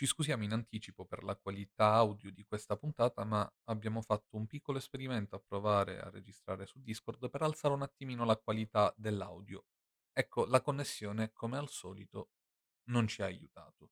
Ci 0.00 0.06
scusiamo 0.06 0.44
in 0.44 0.52
anticipo 0.52 1.04
per 1.04 1.22
la 1.22 1.36
qualità 1.36 1.92
audio 1.92 2.32
di 2.32 2.42
questa 2.46 2.74
puntata, 2.74 3.22
ma 3.24 3.46
abbiamo 3.64 4.00
fatto 4.00 4.38
un 4.38 4.46
piccolo 4.46 4.78
esperimento 4.78 5.36
a 5.36 5.42
provare 5.46 6.00
a 6.00 6.08
registrare 6.08 6.64
su 6.64 6.80
Discord 6.80 7.28
per 7.28 7.42
alzare 7.42 7.74
un 7.74 7.82
attimino 7.82 8.24
la 8.24 8.38
qualità 8.38 8.94
dell'audio. 8.96 9.66
Ecco, 10.14 10.46
la 10.46 10.62
connessione, 10.62 11.32
come 11.34 11.58
al 11.58 11.68
solito, 11.68 12.30
non 12.84 13.08
ci 13.08 13.20
ha 13.20 13.26
aiutato. 13.26 13.90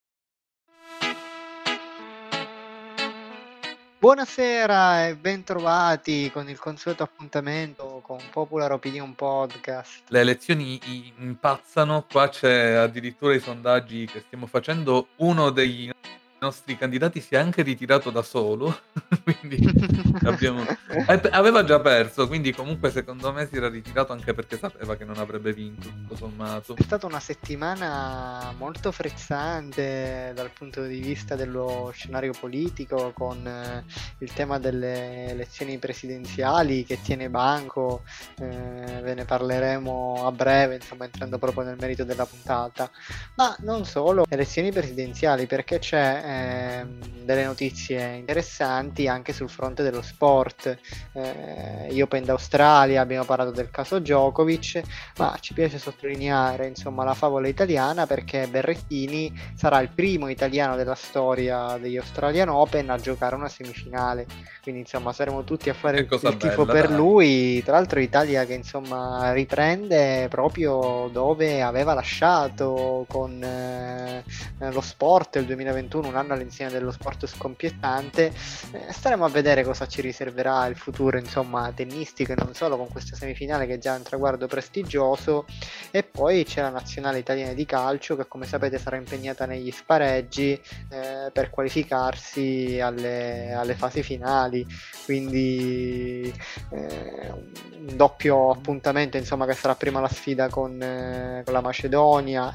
Buonasera 4.01 5.09
e 5.09 5.17
bentrovati 5.17 6.31
con 6.31 6.49
il 6.49 6.57
consueto 6.57 7.03
appuntamento 7.03 8.01
con 8.03 8.19
Popular 8.31 8.71
Opinion 8.71 9.15
Podcast. 9.17 10.05
Le 10.09 10.21
elezioni 10.21 10.81
impazzano, 11.19 12.07
qua 12.09 12.29
c'è 12.29 12.75
addirittura 12.75 13.35
i 13.35 13.41
sondaggi 13.41 14.07
che 14.07 14.21
stiamo 14.21 14.47
facendo, 14.47 15.09
uno 15.17 15.51
dei 15.51 15.93
nostri 16.41 16.77
candidati 16.77 17.21
si 17.21 17.35
è 17.35 17.39
anche 17.39 17.63
ritirato 17.63 18.11
da 18.11 18.23
solo, 18.23 18.81
quindi 19.25 19.59
abbiamo 20.25 20.65
aveva 21.31 21.65
già 21.65 21.81
perso, 21.81 22.27
quindi 22.27 22.53
comunque 22.53 22.91
secondo 22.91 23.33
me 23.33 23.47
si 23.47 23.57
era 23.57 23.69
ritirato 23.69 24.13
anche 24.13 24.33
perché 24.33 24.57
sapeva 24.57 24.97
che 24.97 25.05
non 25.05 25.19
avrebbe 25.19 25.53
vinto, 25.53 25.89
tutto 25.89 26.17
sommato. 26.17 26.77
È 26.77 26.83
stata 26.83 27.07
una 27.07 27.21
settimana 27.21 28.55
molto 28.57 28.91
frizzante 28.93 30.33
dal 30.35 30.51
punto 30.51 30.85
di 30.85 31.01
vista 31.01 31.37
dello 31.37 31.91
scenario 31.93 32.33
politico, 32.39 33.13
con 33.15 33.47
eh, 33.47 33.85
il 34.19 34.33
tema 34.33 34.59
delle 34.59 35.29
elezioni 35.29 35.79
presidenziali 35.79 36.85
che 36.85 37.01
tiene 37.03 37.29
banco, 37.29 38.03
eh, 38.39 39.01
ve 39.03 39.15
ne 39.15 39.25
parleremo 39.25 40.27
a 40.27 40.33
breve, 40.33 40.77
insomma 40.77 41.05
entrando 41.05 41.39
proprio 41.39 41.65
nel 41.65 41.77
merito 41.79 42.05
della 42.05 42.27
puntata. 42.27 42.91
Ma 43.35 43.55
non 43.61 43.85
solo 43.85 44.25
elezioni 44.29 44.73
presidenziali, 44.73 45.47
perché 45.47 45.79
c'è 45.79 46.23
ehm, 46.29 47.25
delle 47.25 47.45
notizie 47.45 48.15
interessanti 48.15 49.09
anche 49.09 49.33
sul 49.33 49.49
fronte 49.49 49.83
dello 49.83 50.03
sport. 50.03 50.79
Eh, 51.13 52.03
Open 52.03 52.25
d'Australia, 52.25 53.01
abbiamo 53.01 53.25
parlato 53.25 53.51
del 53.51 53.71
caso 53.71 53.99
Djokovic, 53.99 54.81
ma 55.19 55.37
ci 55.41 55.53
piace 55.53 55.79
sottolineare 55.79 56.67
insomma 56.67 57.05
la 57.05 57.15
favola 57.15 57.49
italiana 57.49 58.07
perché 58.07 58.47
Berrettini 58.47 59.33
sarà 59.55 59.81
il 59.81 59.89
primo 59.89 60.29
italiano 60.29 60.77
della 60.77 60.95
storia 60.95 61.77
degli 61.79 61.97
Australian 61.97 62.49
Open 62.49 62.91
a 62.91 62.99
giocare 62.99 63.35
una 63.35 63.49
semifinale. 63.49 64.27
Quindi 64.63 64.83
insomma 64.83 65.13
saremo 65.13 65.45
tutti 65.45 65.71
a 65.71 65.75
fare 65.75 66.01
il, 66.01 66.09
il 66.11 66.37
tifo 66.37 66.65
bella, 66.65 66.81
per 66.81 66.89
dai. 66.89 66.97
lui. 66.97 67.63
Tra 67.63 67.73
l'altro 67.73 68.01
Italia 68.01 68.45
che 68.45 68.55
insomma 68.55 69.33
riprende 69.33 70.29
proprio 70.29 71.09
dove 71.13 71.63
aveva 71.63 71.95
lasciato 71.95 73.05
con 73.09 73.43
eh, 73.43 74.23
lo 74.59 74.81
sport 74.81 75.37
il 75.37 75.47
2021, 75.47 76.09
un 76.09 76.17
anno 76.19 76.35
all'insegna 76.35 76.71
dello 76.71 76.91
sport 76.91 77.27
scoppiettante. 77.27 78.33
Eh, 78.73 78.93
staremo 78.93 79.25
a 79.25 79.29
vedere 79.29 79.65
cosa 79.65 79.87
ci 79.87 80.01
riserverà 80.01 80.67
il 80.67 80.77
futuro, 80.77 81.19
insomma, 81.19 81.73
tennistico 81.75 82.33
e 82.33 82.37
non 82.37 82.55
solo 82.55 82.77
con 82.77 82.89
questa 82.89 83.17
semifinale 83.17 83.67
che 83.67 83.75
è 83.75 83.79
già 83.79 83.95
un 83.95 84.03
traguardo 84.03 84.47
prestigioso. 84.47 85.47
E 85.91 86.03
poi 86.03 86.45
c'è 86.45 86.61
la 86.61 86.71
nazionale 86.71 87.19
italiana 87.19 87.53
di 87.53 87.65
calcio 87.65 88.17
che, 88.17 88.27
come 88.29 88.47
sapete, 88.47 88.79
sarà 88.79 88.97
impegnata 88.97 89.47
negli 89.47 89.71
spareggi 89.71 90.61
eh, 90.91 91.31
per 91.33 91.51
qualificarsi 91.51 92.79
alle, 92.81 93.53
alle 93.53 93.75
fasi 93.75 94.03
finali. 94.03 94.67
Quindi 95.05 96.33
eh, 96.71 97.31
un 97.31 97.97
doppio 97.97 98.51
appuntamento, 98.51 99.17
insomma, 99.17 99.47
che 99.47 99.55
sarà 99.55 99.75
prima 99.75 100.01
la 100.01 100.09
sfida 100.09 100.49
con, 100.49 100.81
eh, 100.81 101.43
con 101.45 101.55
la 101.55 101.61
Macedonia. 101.61 102.53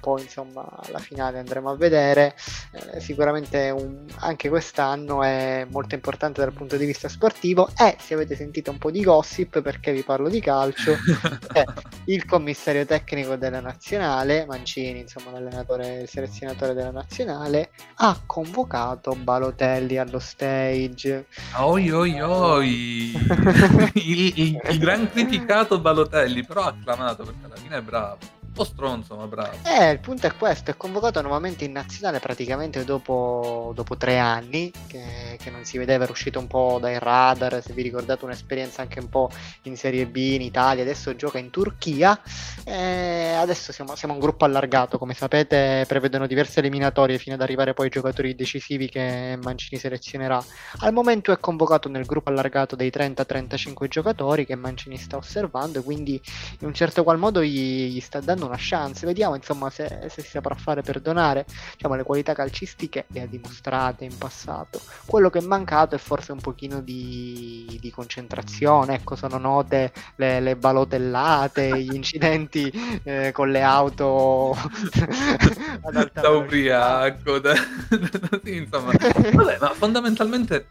Poi 0.00 0.22
insomma 0.22 0.66
alla 0.82 0.98
finale 0.98 1.38
andremo 1.38 1.70
a 1.70 1.76
vedere 1.76 2.34
eh, 2.72 3.00
sicuramente 3.00 3.70
un, 3.70 4.04
anche 4.16 4.48
quest'anno 4.48 5.22
è 5.22 5.66
molto 5.70 5.94
importante 5.94 6.40
dal 6.40 6.52
punto 6.52 6.76
di 6.76 6.84
vista 6.84 7.08
sportivo 7.08 7.70
e 7.78 7.96
se 7.98 8.14
avete 8.14 8.36
sentito 8.36 8.70
un 8.70 8.78
po' 8.78 8.90
di 8.90 9.02
gossip 9.02 9.62
perché 9.62 9.92
vi 9.92 10.02
parlo 10.02 10.28
di 10.28 10.40
calcio 10.40 10.92
eh, 11.54 11.64
il 12.06 12.26
commissario 12.26 12.84
tecnico 12.84 13.36
della 13.36 13.60
nazionale 13.60 14.44
Mancini 14.44 15.00
insomma 15.00 15.30
l'allenatore 15.30 16.00
il 16.00 16.08
selezionatore 16.08 16.74
della 16.74 16.90
nazionale 16.90 17.70
ha 17.96 18.20
convocato 18.26 19.14
Balotelli 19.14 19.96
allo 19.96 20.18
stage 20.18 21.26
Oi 21.56 21.90
oi 21.90 22.20
oi! 22.20 23.12
Il 23.94 24.32
il 24.36 24.60
il 24.70 24.78
gran 24.78 25.08
criticato 25.10 25.78
Balotelli, 25.78 26.44
però 26.44 26.64
acclamato 26.64 27.24
perché 27.24 27.44
alla 27.44 27.56
fine 27.56 27.76
è 27.76 27.82
bravo. 27.82 28.18
Po' 28.54 28.62
stronzo, 28.62 29.16
ma 29.16 29.26
bravo. 29.26 29.56
Eh, 29.64 29.90
il 29.90 29.98
punto 29.98 30.28
è 30.28 30.36
questo, 30.36 30.70
è 30.70 30.76
convocato 30.76 31.20
nuovamente 31.20 31.64
in 31.64 31.72
nazionale 31.72 32.20
praticamente 32.20 32.84
dopo, 32.84 33.72
dopo 33.74 33.96
tre 33.96 34.18
anni, 34.18 34.70
che, 34.86 35.36
che 35.40 35.50
non 35.50 35.64
si 35.64 35.76
vedeva, 35.76 36.04
era 36.04 36.12
uscito 36.12 36.38
un 36.38 36.46
po' 36.46 36.78
dai 36.80 36.96
radar, 37.00 37.60
se 37.60 37.72
vi 37.72 37.82
ricordate 37.82 38.24
un'esperienza 38.24 38.80
anche 38.80 39.00
un 39.00 39.08
po' 39.08 39.28
in 39.62 39.76
Serie 39.76 40.06
B 40.06 40.14
in 40.16 40.42
Italia, 40.42 40.84
adesso 40.84 41.16
gioca 41.16 41.38
in 41.38 41.50
Turchia, 41.50 42.16
e 42.62 43.32
adesso 43.36 43.72
siamo, 43.72 43.96
siamo 43.96 44.14
un 44.14 44.20
gruppo 44.20 44.44
allargato, 44.44 44.98
come 44.98 45.14
sapete 45.14 45.84
prevedono 45.88 46.28
diverse 46.28 46.60
eliminatorie 46.60 47.18
fino 47.18 47.34
ad 47.34 47.40
arrivare 47.40 47.74
poi 47.74 47.86
ai 47.86 47.90
giocatori 47.90 48.36
decisivi 48.36 48.88
che 48.88 49.36
Mancini 49.42 49.80
selezionerà. 49.80 50.40
Al 50.78 50.92
momento 50.92 51.32
è 51.32 51.40
convocato 51.40 51.88
nel 51.88 52.04
gruppo 52.04 52.30
allargato 52.30 52.76
dei 52.76 52.92
30-35 52.94 53.88
giocatori 53.88 54.46
che 54.46 54.54
Mancini 54.54 54.96
sta 54.96 55.16
osservando, 55.16 55.82
quindi 55.82 56.20
in 56.60 56.68
un 56.68 56.72
certo 56.72 57.02
qual 57.02 57.18
modo 57.18 57.42
gli, 57.42 57.88
gli 57.88 58.00
sta 58.00 58.20
dando 58.20 58.42
una 58.46 58.56
chance. 58.58 59.06
Vediamo 59.06 59.34
insomma 59.34 59.70
se, 59.70 60.06
se 60.08 60.22
si 60.22 60.28
saprà 60.28 60.54
fare 60.54 60.82
perdonare. 60.82 61.44
Diciamo, 61.72 61.94
le 61.94 62.02
qualità 62.02 62.34
calcistiche 62.34 63.06
le 63.08 63.22
ha 63.22 63.26
dimostrate 63.26 64.04
in 64.04 64.16
passato. 64.16 64.80
Quello 65.06 65.30
che 65.30 65.38
è 65.38 65.42
mancato 65.42 65.94
è 65.94 65.98
forse 65.98 66.32
un 66.32 66.40
pochino 66.40 66.80
di, 66.80 67.78
di 67.80 67.90
concentrazione. 67.90 68.94
Ecco, 68.94 69.16
sono 69.16 69.38
note 69.38 69.92
le, 70.16 70.40
le 70.40 70.56
balotellate, 70.56 71.80
gli 71.80 71.94
incidenti 71.94 73.00
eh, 73.02 73.32
con 73.32 73.50
le 73.50 73.62
auto 73.62 74.54
Da 76.12 76.30
ubriaco, 76.30 77.38
da 77.38 77.54
sì, 78.42 78.56
insomma. 78.56 78.92
Vabbè, 78.92 79.58
ma 79.60 79.70
fondamentalmente 79.74 80.66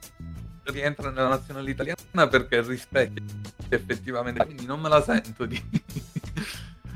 rientra 0.63 1.09
nella 1.09 1.27
nazionale 1.27 1.69
italiana 1.71 2.27
perché 2.29 2.61
rispecchia 2.61 3.23
effettivamente, 3.69 4.45
quindi 4.45 4.65
non 4.65 4.79
me 4.79 4.89
la 4.89 5.01
sento 5.01 5.45
di 5.45 5.61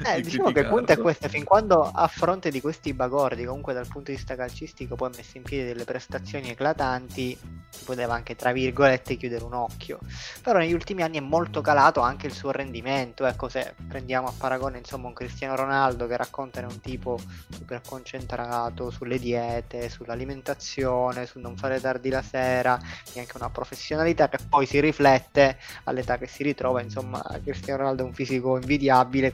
Eh, 0.05 0.17
di 0.17 0.29
diciamo 0.29 0.51
che 0.51 0.59
il 0.59 0.67
punto 0.67 0.91
è 0.91 0.97
questo, 0.97 1.27
fin 1.27 1.43
quando 1.43 1.81
a 1.83 2.07
fronte 2.07 2.51
di 2.51 2.61
questi 2.61 2.93
bagordi, 2.93 3.45
comunque 3.45 3.73
dal 3.73 3.87
punto 3.87 4.11
di 4.11 4.17
vista 4.17 4.35
calcistico, 4.35 4.95
poi 4.95 5.09
ha 5.11 5.15
messo 5.15 5.37
in 5.37 5.43
piedi 5.43 5.65
delle 5.65 5.85
prestazioni 5.85 6.49
eclatanti, 6.49 7.37
si 7.69 7.83
poteva 7.83 8.13
anche, 8.13 8.35
tra 8.35 8.51
virgolette, 8.51 9.17
chiudere 9.17 9.43
un 9.43 9.53
occhio. 9.53 9.99
Però 10.41 10.59
negli 10.59 10.73
ultimi 10.73 11.01
anni 11.01 11.17
è 11.17 11.21
molto 11.21 11.61
calato 11.61 12.01
anche 12.01 12.27
il 12.27 12.33
suo 12.33 12.51
rendimento, 12.51 13.25
ecco, 13.25 13.49
se 13.49 13.73
prendiamo 13.87 14.27
a 14.27 14.33
paragone, 14.37 14.77
insomma, 14.77 15.07
un 15.07 15.13
Cristiano 15.13 15.55
Ronaldo 15.55 16.07
che 16.07 16.15
racconta 16.15 16.61
è 16.61 16.63
un 16.63 16.79
tipo 16.79 17.19
super 17.49 17.81
concentrato 17.85 18.91
sulle 18.91 19.19
diete, 19.19 19.89
sull'alimentazione, 19.89 21.25
sul 21.25 21.41
non 21.41 21.57
fare 21.57 21.81
tardi 21.81 22.09
la 22.09 22.21
sera, 22.21 22.79
e 23.13 23.19
anche 23.19 23.35
una 23.35 23.49
professionalità 23.49 24.29
che 24.29 24.37
poi 24.47 24.65
si 24.65 24.79
riflette 24.79 25.57
all'età 25.85 26.17
che 26.17 26.27
si 26.27 26.43
ritrova, 26.43 26.81
insomma, 26.81 27.23
Cristiano 27.43 27.79
Ronaldo 27.79 28.03
è 28.03 28.05
un 28.05 28.13
fisico 28.13 28.57
invidiabile, 28.57 29.31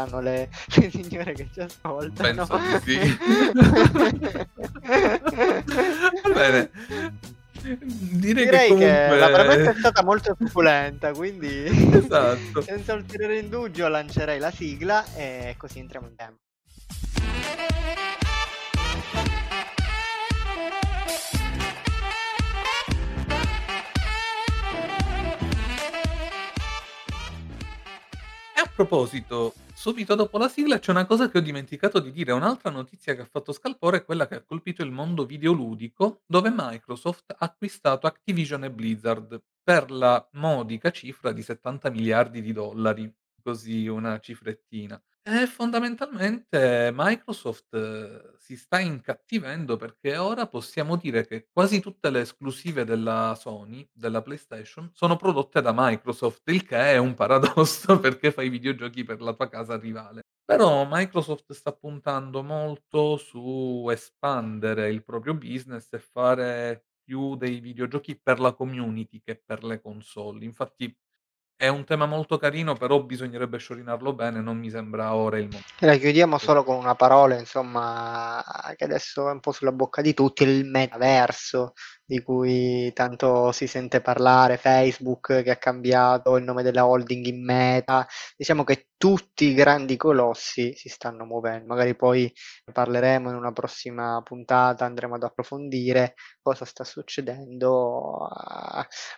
concorderanno 0.00 0.20
le, 0.20 0.48
le 0.76 0.90
signore 0.90 1.32
che 1.34 1.48
ci 1.52 1.60
ascoltano. 1.60 2.46
Penso 2.46 2.58
di 2.84 2.92
sì. 2.92 3.18
Bene. 6.32 6.70
Direi, 7.62 8.44
Direi 8.44 8.68
che 8.70 8.76
che, 8.76 8.86
comunque 8.86 9.18
la 9.18 9.28
premessa 9.28 9.70
è 9.70 9.74
stata 9.74 10.02
molto 10.02 10.34
succulenta, 10.38 11.12
quindi 11.12 11.64
Esatto. 11.92 12.62
senza 12.62 12.94
ulteriore 12.94 13.38
indugio 13.38 13.86
lancerei 13.88 14.38
la 14.38 14.50
sigla 14.50 15.04
e 15.14 15.54
così 15.58 15.78
entriamo 15.78 16.06
in 16.06 16.14
tema. 16.16 16.34
Proposito, 28.86 29.52
subito 29.74 30.14
dopo 30.14 30.38
la 30.38 30.48
sigla 30.48 30.78
c'è 30.78 30.90
una 30.90 31.04
cosa 31.04 31.28
che 31.28 31.36
ho 31.36 31.42
dimenticato 31.42 31.98
di 32.00 32.10
dire, 32.10 32.32
un'altra 32.32 32.70
notizia 32.70 33.14
che 33.14 33.20
ha 33.20 33.28
fatto 33.30 33.52
scalpore 33.52 33.98
è 33.98 34.04
quella 34.06 34.26
che 34.26 34.36
ha 34.36 34.42
colpito 34.42 34.82
il 34.82 34.90
mondo 34.90 35.26
videoludico, 35.26 36.22
dove 36.26 36.50
Microsoft 36.50 37.32
ha 37.32 37.44
acquistato 37.44 38.06
Activision 38.06 38.64
e 38.64 38.70
Blizzard 38.70 39.42
per 39.62 39.90
la 39.90 40.26
modica 40.32 40.90
cifra 40.90 41.32
di 41.32 41.42
70 41.42 41.90
miliardi 41.90 42.40
di 42.40 42.54
dollari, 42.54 43.12
così 43.42 43.86
una 43.86 44.18
cifrettina. 44.18 44.98
E 45.26 45.46
fondamentalmente 45.46 46.90
Microsoft 46.94 47.74
eh, 47.74 48.32
si 48.38 48.56
sta 48.56 48.78
incattivendo 48.80 49.76
perché 49.76 50.16
ora 50.16 50.46
possiamo 50.46 50.96
dire 50.96 51.26
che 51.26 51.48
quasi 51.52 51.78
tutte 51.80 52.08
le 52.10 52.20
esclusive 52.22 52.84
della 52.84 53.34
Sony, 53.38 53.86
della 53.92 54.22
PlayStation, 54.22 54.90
sono 54.94 55.16
prodotte 55.16 55.60
da 55.60 55.72
Microsoft, 55.76 56.48
il 56.50 56.64
che 56.64 56.76
è 56.92 56.96
un 56.96 57.12
paradosso 57.14 57.98
perché 58.00 58.32
fai 58.32 58.48
videogiochi 58.48 59.04
per 59.04 59.20
la 59.20 59.34
tua 59.34 59.48
casa 59.50 59.76
rivale. 59.76 60.22
Però 60.42 60.86
Microsoft 60.90 61.52
sta 61.52 61.72
puntando 61.72 62.42
molto 62.42 63.18
su 63.18 63.86
espandere 63.90 64.90
il 64.90 65.04
proprio 65.04 65.34
business 65.34 65.86
e 65.92 65.98
fare 65.98 66.86
più 67.04 67.36
dei 67.36 67.60
videogiochi 67.60 68.18
per 68.18 68.40
la 68.40 68.54
community 68.54 69.20
che 69.22 69.36
per 69.44 69.64
le 69.64 69.80
console. 69.82 70.44
Infatti 70.44 70.92
è 71.60 71.68
un 71.68 71.84
tema 71.84 72.06
molto 72.06 72.38
carino, 72.38 72.72
però 72.72 73.02
bisognerebbe 73.02 73.58
sciorinarlo 73.58 74.14
bene, 74.14 74.40
non 74.40 74.56
mi 74.56 74.70
sembra 74.70 75.14
ora 75.14 75.36
il 75.36 75.50
E 75.78 75.84
la 75.84 75.96
chiudiamo 75.96 76.30
momento. 76.30 76.46
solo 76.46 76.64
con 76.64 76.76
una 76.76 76.94
parola, 76.94 77.38
insomma, 77.38 78.42
che 78.74 78.84
adesso 78.84 79.28
è 79.28 79.32
un 79.32 79.40
po' 79.40 79.52
sulla 79.52 79.70
bocca 79.70 80.00
di 80.00 80.14
tutti, 80.14 80.42
il 80.42 80.64
metaverso, 80.64 81.74
di 82.10 82.22
cui 82.24 82.92
tanto 82.92 83.52
si 83.52 83.68
sente 83.68 84.00
parlare, 84.00 84.56
Facebook 84.56 85.44
che 85.44 85.50
ha 85.52 85.56
cambiato 85.56 86.36
il 86.36 86.42
nome 86.42 86.64
della 86.64 86.84
holding 86.84 87.24
in 87.26 87.44
Meta. 87.44 88.04
Diciamo 88.36 88.64
che 88.64 88.88
tutti 88.96 89.44
i 89.44 89.54
grandi 89.54 89.96
colossi 89.96 90.74
si 90.74 90.88
stanno 90.88 91.24
muovendo. 91.24 91.68
Magari 91.68 91.94
poi 91.94 92.22
ne 92.66 92.72
parleremo 92.72 93.30
in 93.30 93.36
una 93.36 93.52
prossima 93.52 94.20
puntata, 94.24 94.84
andremo 94.84 95.14
ad 95.14 95.22
approfondire 95.22 96.14
cosa 96.42 96.64
sta 96.64 96.82
succedendo 96.82 98.28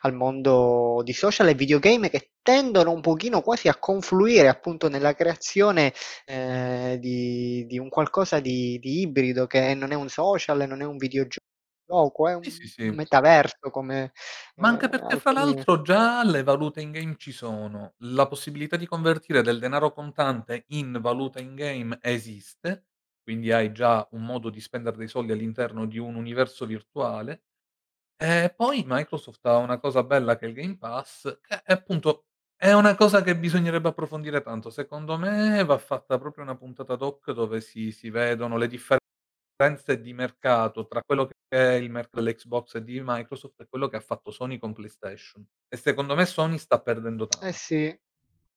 al 0.00 0.12
mondo 0.12 1.00
di 1.02 1.14
social 1.14 1.48
e 1.48 1.54
videogame 1.54 2.10
che 2.10 2.32
tendono 2.42 2.90
un 2.92 3.00
pochino 3.00 3.40
quasi 3.40 3.68
a 3.68 3.76
confluire 3.76 4.48
appunto 4.48 4.90
nella 4.90 5.14
creazione 5.14 5.94
eh, 6.26 6.98
di, 7.00 7.64
di 7.66 7.78
un 7.78 7.88
qualcosa 7.88 8.38
di, 8.38 8.78
di 8.80 9.00
ibrido 9.00 9.46
che 9.46 9.72
non 9.74 9.92
è 9.92 9.94
un 9.94 10.10
social, 10.10 10.66
non 10.68 10.82
è 10.82 10.84
un 10.84 10.98
videogioco, 10.98 11.40
è 12.28 12.34
Sì, 12.40 12.50
un 12.50 12.50
sì, 12.50 12.66
sì. 12.68 12.90
metaverso 12.90 13.70
come 13.70 14.12
Ma 14.60 14.68
eh, 14.68 14.68
anche 14.68 14.88
perché 14.88 15.16
fra 15.16 15.30
alcuni... 15.30 15.32
l'altro 15.32 15.80
già 15.82 16.22
le 16.24 16.42
valute 16.42 16.80
in 16.82 16.90
game 16.92 17.16
ci 17.16 17.32
sono. 17.32 17.94
La 17.98 18.26
possibilità 18.28 18.76
di 18.76 18.86
convertire 18.86 19.42
del 19.42 19.58
denaro 19.58 19.92
contante 19.92 20.64
in 20.68 20.98
valuta 21.00 21.40
in 21.40 21.54
game 21.54 21.98
esiste, 22.02 22.86
quindi 23.22 23.50
hai 23.50 23.72
già 23.72 24.06
un 24.12 24.24
modo 24.24 24.50
di 24.50 24.60
spendere 24.60 24.96
dei 24.98 25.08
soldi 25.08 25.32
all'interno 25.32 25.86
di 25.86 25.98
un 25.98 26.14
universo 26.16 26.66
virtuale. 26.66 27.44
E 28.16 28.52
poi 28.56 28.84
Microsoft 28.86 29.44
ha 29.46 29.56
una 29.58 29.78
cosa 29.78 30.04
bella 30.04 30.36
che 30.36 30.46
è 30.46 30.48
il 30.48 30.54
Game 30.54 30.78
Pass, 30.78 31.40
che 31.42 31.62
è 31.62 31.72
appunto 31.72 32.26
è 32.56 32.72
una 32.72 32.94
cosa 32.96 33.22
che 33.22 33.36
bisognerebbe 33.38 33.88
approfondire 33.90 34.42
tanto. 34.42 34.70
Secondo 34.70 35.18
me 35.18 35.64
va 35.64 35.78
fatta 35.78 36.18
proprio 36.18 36.44
una 36.44 36.56
puntata 36.56 36.96
doc 36.96 37.32
dove 37.32 37.60
si 37.60 37.92
si 37.92 38.10
vedono 38.10 38.56
le 38.58 38.68
differenze 38.68 40.00
di 40.00 40.12
mercato 40.14 40.86
tra 40.86 41.02
quello 41.04 41.26
che 41.26 41.34
è 41.56 41.72
il 41.75 41.90
mercato 41.90 42.20
dell'Xbox 42.22 42.76
e 42.76 42.82
di 42.84 43.00
Microsoft 43.04 43.60
e 43.60 43.66
quello 43.69 43.88
che 43.88 43.96
ha 43.96 44.00
fatto 44.00 44.31
Sony 44.31 44.58
con 44.58 44.72
PlayStation. 44.72 45.46
E 45.69 45.76
secondo 45.76 46.14
me 46.14 46.25
Sony 46.26 46.58
sta 46.58 46.81
perdendo 46.81 47.28
Eh 47.40 47.52
tanto. 47.52 47.52
sì, 47.52 47.94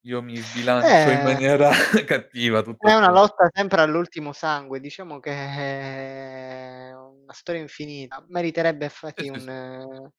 Io 0.05 0.21
mi 0.21 0.41
sbilancio 0.41 1.09
in 1.11 1.21
Eh, 1.21 1.21
maniera 1.21 1.69
cattiva, 2.05 2.61
tutto 2.61 2.89
è 2.89 2.93
una 2.95 3.09
somma 3.09 3.11
lotta 3.11 3.47
sempre 3.51 3.81
all'ultimo 3.81 4.31
sangue, 4.33 4.79
diciamo 4.79 5.19
che 5.19 5.31
è 5.31 6.93
una 6.95 7.33
storia 7.33 7.61
infinita, 7.61 8.23
meriterebbe 8.29 8.85
sì, 9.15 9.23
infatti 9.23 9.25
sì, 9.25 9.29
un, 9.29 9.39
sì. 9.39 9.49
eh, 9.49 10.11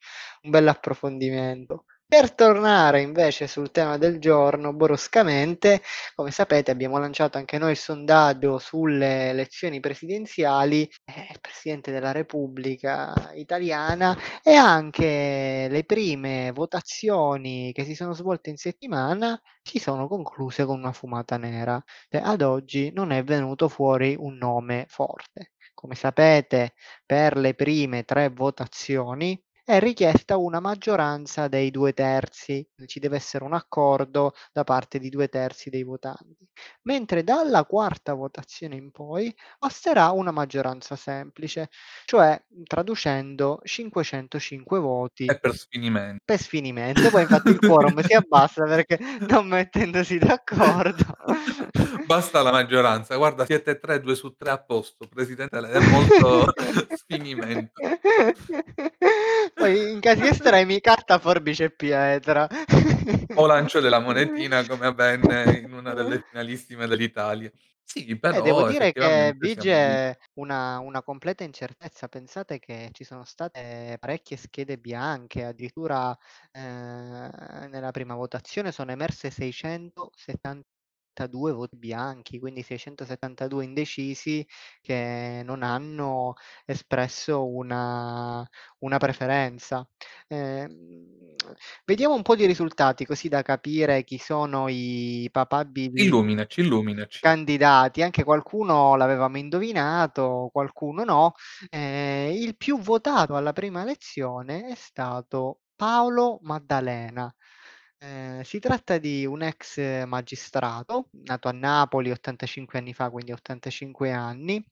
un 0.43 0.51
bell'approfondimento. 0.51 1.85
Per 2.09 2.33
tornare 2.35 3.01
invece 3.03 3.47
sul 3.49 3.71
tema 3.73 3.97
del 3.99 4.19
giorno, 4.21 4.73
bruscamente, 4.73 5.83
come 6.15 6.31
sapete 6.31 6.71
abbiamo 6.71 6.99
lanciato 6.99 7.37
anche 7.39 7.59
noi 7.59 7.73
il 7.73 7.77
sondaggio 7.77 8.59
sulle 8.59 9.31
elezioni 9.31 9.81
presidenziali, 9.81 10.83
eh, 11.05 11.29
il 11.33 11.41
Presidente 11.41 11.91
della 11.91 12.13
Repubblica 12.13 13.13
italiana 13.35 14.17
e 14.43 14.55
anche 14.55 15.67
le 15.69 15.85
prime 15.85 16.53
votazioni 16.53 17.73
che 17.73 17.85
si 17.85 17.95
sono 17.97 18.13
svolte 18.15 18.51
in 18.51 18.57
settimana 18.57 19.41
si 19.63 19.79
sono 19.81 20.07
concluse 20.09 20.65
con 20.65 20.79
una 20.79 20.93
fumata 20.93 21.37
nera. 21.37 21.83
Cioè, 22.09 22.21
ad 22.25 22.41
oggi 22.43 22.93
non 22.93 23.11
è 23.11 23.23
venuto 23.25 23.69
fuori 23.69 24.15
un 24.17 24.37
nome 24.37 24.87
forte. 24.89 25.53
Come 25.75 25.95
sapete, 25.97 26.75
per 27.05 27.37
le 27.37 27.55
prime 27.55 28.05
tre 28.05 28.29
votazioni 28.31 29.41
è 29.69 29.81
richiesta 29.81 30.37
una 30.37 30.61
maggioranza 30.61 31.49
dei 31.49 31.73
due 31.73 31.93
terzi, 31.93 32.65
ci 32.87 33.01
deve 33.01 33.17
essere 33.17 33.43
un 33.43 33.53
accordo 33.53 34.33
da 34.53 34.63
parte 34.63 35.01
di 35.01 35.09
due 35.11 35.27
terzi 35.29 35.71
dei 35.71 35.83
votanti, 35.83 36.47
mentre 36.83 37.25
dalla 37.25 37.65
quarta 37.65 38.15
votazione 38.15 38.77
in 38.77 38.93
poi 38.93 39.35
basterà 39.59 40.11
una 40.11 40.31
maggioranza 40.31 40.95
semplice, 40.95 41.71
cioè 42.05 42.41
traducendo 42.65 43.61
505 43.65 44.79
voti 44.79 45.25
È 45.25 45.37
per 45.37 45.57
sfinimento. 45.57 46.23
per 46.25 46.39
sfinimento, 46.39 47.11
poi 47.11 47.23
infatti 47.23 47.51
il 47.51 47.59
quorum 47.59 48.01
si 48.03 48.15
abbassa 48.15 48.63
perché 48.67 49.01
non 49.27 49.49
mettendosi 49.49 50.17
d'accordo. 50.19 51.17
Basta 52.07 52.41
la 52.41 52.53
maggioranza. 52.53 53.17
Guarda 53.17 53.45
siete 53.45 53.81
3, 53.81 54.01
2 54.01 54.15
su 54.15 54.37
3 54.37 54.51
a 54.51 54.63
posto. 54.63 55.09
Presidente 55.09 55.59
è 55.59 55.81
molto 55.81 56.53
sfinimento. 56.95 57.73
Poi 59.59 59.91
in 59.93 60.01
casi 60.01 60.27
estremi 60.27 60.81
carta, 60.81 61.19
forbice 61.19 61.65
e 61.65 61.71
pietra. 61.71 62.47
O 63.39 63.47
lancio 63.47 63.81
della 63.81 63.99
monetina 64.01 64.65
come 64.67 64.87
avvenne 64.87 65.59
in 65.59 65.73
una 65.73 65.93
delle 65.95 66.21
finalissime 66.29 66.87
dell'Italia. 66.87 67.51
Sì, 67.83 68.19
Eh, 68.29 68.41
devo 68.43 68.65
però 68.65 68.65
dire 68.65 68.93
che 68.93 69.33
vige 69.37 70.19
una 70.35 70.81
una 70.81 71.01
completa 71.03 71.45
incertezza. 71.45 72.09
Pensate 72.09 72.59
che 72.59 72.89
ci 72.93 73.05
sono 73.05 73.25
state 73.25 73.97
parecchie 74.01 74.37
schede 74.37 74.79
bianche, 74.79 75.45
addirittura, 75.45 76.17
ehm, 76.51 77.69
nella 77.71 77.91
prima 77.93 78.15
votazione 78.17 78.73
sono 78.73 78.91
emerse 78.91 79.31
672 81.17 81.53
voti 81.53 81.77
bianchi, 81.77 82.39
quindi 82.39 82.63
672 82.63 83.65
indecisi 83.65 84.47
che 84.81 85.43
non 85.45 85.63
hanno 85.63 86.35
espresso 86.65 87.47
una 87.47 88.47
una 88.81 88.99
preferenza. 88.99 89.89
Ehm, 90.29 91.35
vediamo 91.85 92.15
un 92.15 92.23
po' 92.23 92.37
di 92.37 92.47
risultati 92.47 93.05
così 93.07 93.29
da 93.29 93.43
capire 93.43 94.05
chi 94.05 94.19
sono 94.19 94.69
i 94.69 95.29
papabili 95.33 96.05
Illuminaci, 96.05 96.61
illuminaci. 96.63 97.23
Candidati, 97.23 98.03
anche 98.03 98.23
qualcuno 98.25 98.95
l'avevamo 98.95 99.39
indovinato, 99.39 100.49
qualcuno 100.53 101.03
no. 101.05 101.33
Ehm, 101.71 102.33
il 102.33 102.57
più 102.57 102.79
votato 102.79 103.35
alla 103.37 103.53
prima 103.53 103.83
elezione 103.83 104.67
è 104.69 104.75
stato 104.75 105.61
Paolo 105.75 106.39
Maddalena. 106.43 107.33
Ehm, 108.03 108.43
si 108.43 108.59
tratta 108.59 108.99
di 108.99 109.25
un 109.25 109.41
ex 109.43 110.05
magistrato, 110.05 111.09
nato 111.25 111.49
a 111.49 111.53
Napoli 111.53 112.11
85 112.11 112.79
anni 112.79 112.93
fa, 112.93 113.09
quindi 113.09 113.31
a 113.33 113.35
85 113.35 114.13
anni, 114.13 114.63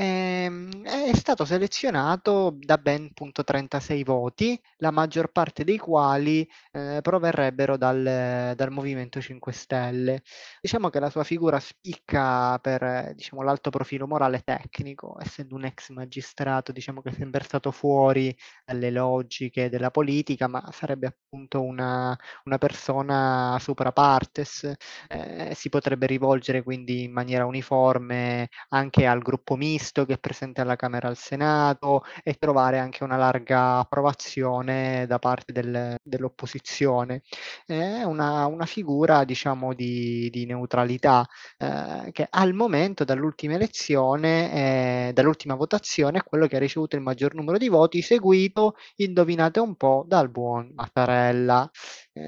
ehm, 0.00 0.84
è 0.84 1.14
stato 1.14 1.44
selezionato 1.44 2.54
da 2.58 2.78
ben 2.78 3.12
punto 3.12 3.42
36 3.44 4.04
voti, 4.04 4.60
la 4.78 4.90
maggior 4.90 5.30
parte 5.32 5.64
dei 5.64 5.78
quali, 5.78 6.48
ehm, 6.72 7.00
proverrebbero 7.00 7.76
dal 7.76 8.52
dal 8.54 8.70
Movimento 8.70 9.20
5 9.20 9.52
Stelle. 9.52 10.22
Diciamo 10.60 10.88
che 10.90 11.00
la 11.00 11.10
sua 11.10 11.24
figura 11.24 11.58
spicca 11.60 12.58
per, 12.60 12.82
eh, 12.82 13.12
diciamo, 13.16 13.42
l'alto 13.42 13.70
profilo 13.70 14.06
morale 14.06 14.40
tecnico, 14.42 15.16
essendo 15.20 15.54
un 15.56 15.64
ex 15.64 15.90
magistrato, 15.90 16.70
diciamo 16.72 17.00
che 17.02 17.10
è 17.10 17.12
sempre 17.12 17.42
stato 17.44 17.70
fuori 17.72 18.34
dalle 18.64 18.90
logiche 18.90 19.68
della 19.68 19.90
politica, 19.90 20.46
ma 20.48 20.68
sarebbe 20.72 21.06
appunto 21.08 21.62
una 21.62 22.16
una 22.44 22.58
persona 22.58 23.56
supra 23.60 23.92
partes, 23.92 24.70
ehm, 25.08 25.52
si 25.52 25.68
potrebbe 25.68 26.06
rivolgere 26.06 26.62
quindi 26.62 27.02
in 27.04 27.12
maniera 27.12 27.44
uniforme 27.46 28.48
anche 28.70 29.06
al 29.06 29.20
gruppo 29.20 29.56
misto 29.56 29.86
che 30.04 30.14
è 30.14 30.18
presente 30.18 30.60
alla 30.60 30.76
Camera 30.76 31.08
al 31.08 31.16
Senato 31.16 32.02
e 32.22 32.34
trovare 32.34 32.78
anche 32.78 33.04
una 33.04 33.16
larga 33.16 33.78
approvazione 33.78 35.06
da 35.06 35.18
parte 35.18 35.52
del 35.52 35.96
dell'opposizione. 36.02 37.22
È 37.66 38.02
una 38.02 38.46
una 38.46 38.66
figura 38.66 39.24
diciamo 39.24 39.74
di 39.74 40.28
di 40.30 40.46
neutralità, 40.46 41.26
ehm, 41.58 42.10
che 42.12 42.26
al 42.28 42.52
momento 42.54 43.04
dall'ultima 43.04 43.54
elezione 43.54 45.06
ehm, 45.08 45.12
dall'ultima 45.12 45.54
votazione 45.54 46.18
è 46.18 46.22
quello 46.22 46.46
che 46.46 46.56
ha 46.56 46.58
ricevuto 46.58 46.96
il 46.96 47.02
maggior 47.02 47.34
numero 47.34 47.58
di 47.58 47.68
voti, 47.68 48.02
seguito, 48.02 48.74
indovinate 48.96 49.60
un 49.60 49.76
po', 49.76 50.04
dal 50.06 50.30
buon 50.30 50.72
Mattarella. 50.74 51.68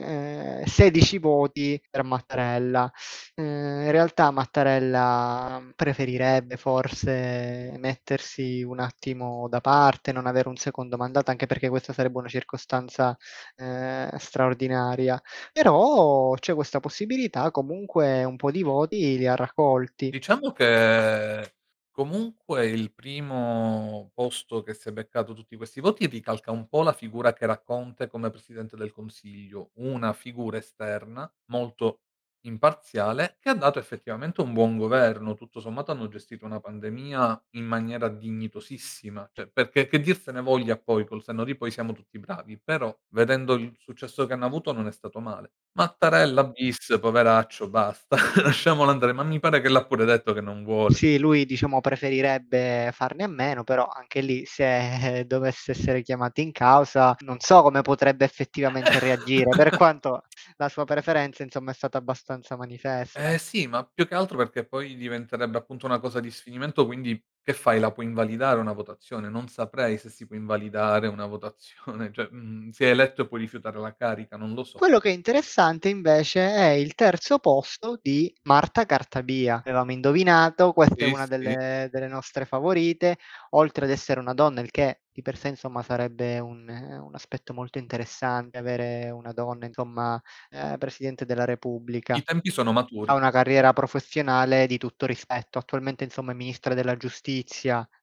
Ehm, 0.02 0.64
16 0.64 1.18
voti 1.18 1.80
per 1.90 2.02
Mattarella. 2.04 2.90
Ehm, 3.34 3.82
in 3.84 3.90
realtà 3.90 4.30
Mattarella 4.30 5.62
preferirebbe 5.74 6.56
forse 6.56 7.74
mettersi 7.78 8.62
un 8.62 8.78
attimo 8.80 9.48
da 9.48 9.60
parte, 9.60 10.12
non 10.12 10.26
avere 10.26 10.48
un 10.48 10.56
secondo 10.56 10.96
mandato, 10.96 11.30
anche 11.30 11.46
perché 11.46 11.68
questa 11.68 11.92
sarebbe 11.92 12.18
una 12.18 12.28
circostanza, 12.28 13.16
ehm, 13.56 14.16
straordinaria. 14.16 15.20
Però 15.52 16.34
c'è 16.34 16.54
questa 16.54 16.80
possibilità, 16.80 17.50
comunque 17.50 18.24
un 18.24 18.36
po' 18.36 18.50
di 18.50 18.62
voti 18.62 19.18
li 19.18 19.26
ha 19.26 19.34
raccolti. 19.34 20.10
Diciamo 20.10 20.52
che 20.52 21.52
comunque 21.90 22.66
il 22.66 22.92
primo 22.92 24.10
posto 24.14 24.62
che 24.62 24.74
si 24.74 24.88
è 24.88 24.92
beccato 24.92 25.34
tutti 25.34 25.56
questi 25.56 25.80
voti 25.80 26.06
ricalca 26.06 26.50
un 26.50 26.68
po' 26.68 26.82
la 26.82 26.92
figura 26.92 27.32
che 27.32 27.44
era 27.44 27.58
come 28.08 28.30
Presidente 28.30 28.76
del 28.76 28.92
Consiglio, 28.92 29.70
una 29.74 30.12
figura 30.12 30.58
esterna 30.58 31.30
molto 31.46 32.00
imparziale, 32.42 33.36
che 33.40 33.50
ha 33.50 33.54
dato 33.54 33.78
effettivamente 33.78 34.40
un 34.40 34.52
buon 34.52 34.76
governo. 34.76 35.34
Tutto 35.34 35.60
sommato 35.60 35.90
hanno 35.92 36.08
gestito 36.08 36.44
una 36.44 36.60
pandemia 36.60 37.42
in 37.50 37.64
maniera 37.64 38.08
dignitosissima, 38.08 39.28
cioè 39.32 39.46
perché 39.46 39.86
che 39.86 40.00
dir 40.00 40.18
se 40.18 40.32
ne 40.32 40.40
voglia 40.40 40.76
poi, 40.76 41.04
col 41.06 41.22
senno 41.22 41.44
di 41.44 41.56
poi 41.56 41.70
siamo 41.70 41.92
tutti 41.92 42.18
bravi, 42.18 42.60
però 42.62 42.96
vedendo 43.10 43.54
il 43.54 43.74
successo 43.78 44.26
che 44.26 44.32
hanno 44.32 44.46
avuto 44.46 44.72
non 44.72 44.86
è 44.86 44.92
stato 44.92 45.20
male. 45.20 45.52
Mattarella 45.72 46.44
bis, 46.44 46.98
poveraccio, 47.00 47.68
basta, 47.68 48.16
lasciamolo 48.42 48.90
andare, 48.90 49.12
ma 49.12 49.22
mi 49.22 49.38
pare 49.38 49.60
che 49.60 49.68
l'ha 49.68 49.84
pure 49.84 50.04
detto 50.04 50.32
che 50.32 50.40
non 50.40 50.64
vuole. 50.64 50.94
Sì, 50.94 51.18
lui 51.18 51.44
diciamo 51.46 51.80
preferirebbe 51.80 52.90
farne 52.92 53.24
a 53.24 53.28
meno, 53.28 53.64
però 53.64 53.86
anche 53.86 54.20
lì 54.20 54.44
se 54.44 55.24
dovesse 55.26 55.72
essere 55.72 56.02
chiamato 56.02 56.40
in 56.40 56.52
causa, 56.52 57.14
non 57.20 57.38
so 57.38 57.62
come 57.62 57.82
potrebbe 57.82 58.24
effettivamente 58.24 58.98
reagire, 58.98 59.48
per 59.50 59.70
quanto 59.76 60.22
la 60.56 60.68
sua 60.68 60.84
preferenza 60.84 61.42
insomma 61.42 61.70
è 61.70 61.74
stata 61.74 62.00
abbastanza 62.30 62.56
manifesta. 62.56 63.16
Eh 63.16 63.38
sì, 63.38 63.66
ma 63.66 63.84
più 63.84 64.06
che 64.06 64.14
altro 64.14 64.36
perché 64.36 64.64
poi 64.64 64.94
diventerebbe 64.94 65.58
appunto 65.58 65.84
una 65.84 65.98
cosa 65.98 66.20
di 66.20 66.30
sfinimento, 66.30 66.86
quindi 66.86 67.20
che 67.52 67.58
fai, 67.58 67.80
la 67.80 67.92
puoi 67.92 68.06
invalidare 68.06 68.60
una 68.60 68.72
votazione? 68.72 69.28
Non 69.28 69.48
saprei 69.48 69.98
se 69.98 70.08
si 70.10 70.26
può 70.26 70.36
invalidare 70.36 71.06
una 71.08 71.26
votazione, 71.26 72.12
cioè, 72.12 72.28
mhmm, 72.30 72.70
si 72.70 72.84
è 72.84 72.88
eletto 72.90 73.22
e 73.22 73.28
puoi 73.28 73.40
rifiutare 73.40 73.78
la 73.80 73.94
carica, 73.94 74.36
non 74.36 74.54
lo 74.54 74.64
so. 74.64 74.82
Quello 74.82 74.98
che 74.98 75.10
è 75.10 75.12
interessante 75.12 75.88
invece 75.90 76.40
è 76.54 76.68
il 76.70 76.94
terzo 76.94 77.38
posto 77.38 77.98
di 78.00 78.32
Marta 78.44 78.86
Cartabia. 78.86 79.56
Avevamo 79.56 79.92
indovinato, 79.92 80.72
questa 80.72 81.04
è 81.04 81.06
Sì, 81.06 81.12
una 81.12 81.26
sì. 81.26 81.26
delle 81.26 81.88
delle 81.90 82.06
nostre 82.08 82.46
favorite, 82.46 83.18
oltre 83.50 83.84
ad 83.84 83.90
essere 83.90 84.20
una 84.20 84.32
donna, 84.32 84.60
il 84.62 84.70
che 84.70 85.02
di 85.12 85.20
per 85.22 85.36
sé 85.36 85.48
insomma 85.48 85.82
sarebbe 85.82 86.38
un 86.38 86.66
un 86.68 87.14
aspetto 87.14 87.52
molto 87.52 87.76
interessante 87.78 88.56
avere 88.58 89.10
una 89.10 89.32
donna 89.32 89.66
insomma, 89.66 90.18
ehm, 90.50 90.78
Presidente 90.78 91.26
della 91.26 91.44
I 92.12 92.22
Repubblica. 92.24 92.24
tempi 92.24 92.50
sono 92.50 92.72
Ha 93.08 93.14
maturi. 93.14 93.14
una 93.14 93.30
carriera 93.30 93.72
professionale 93.72 94.66
di 94.66 94.78
tutto 94.78 95.06
rispetto. 95.06 95.58
Attualmente 95.58 96.04
insomma 96.04 96.32
è 96.32 96.34
Ministra 96.34 96.74
della 96.74 96.96
Giustizia, 96.96 97.39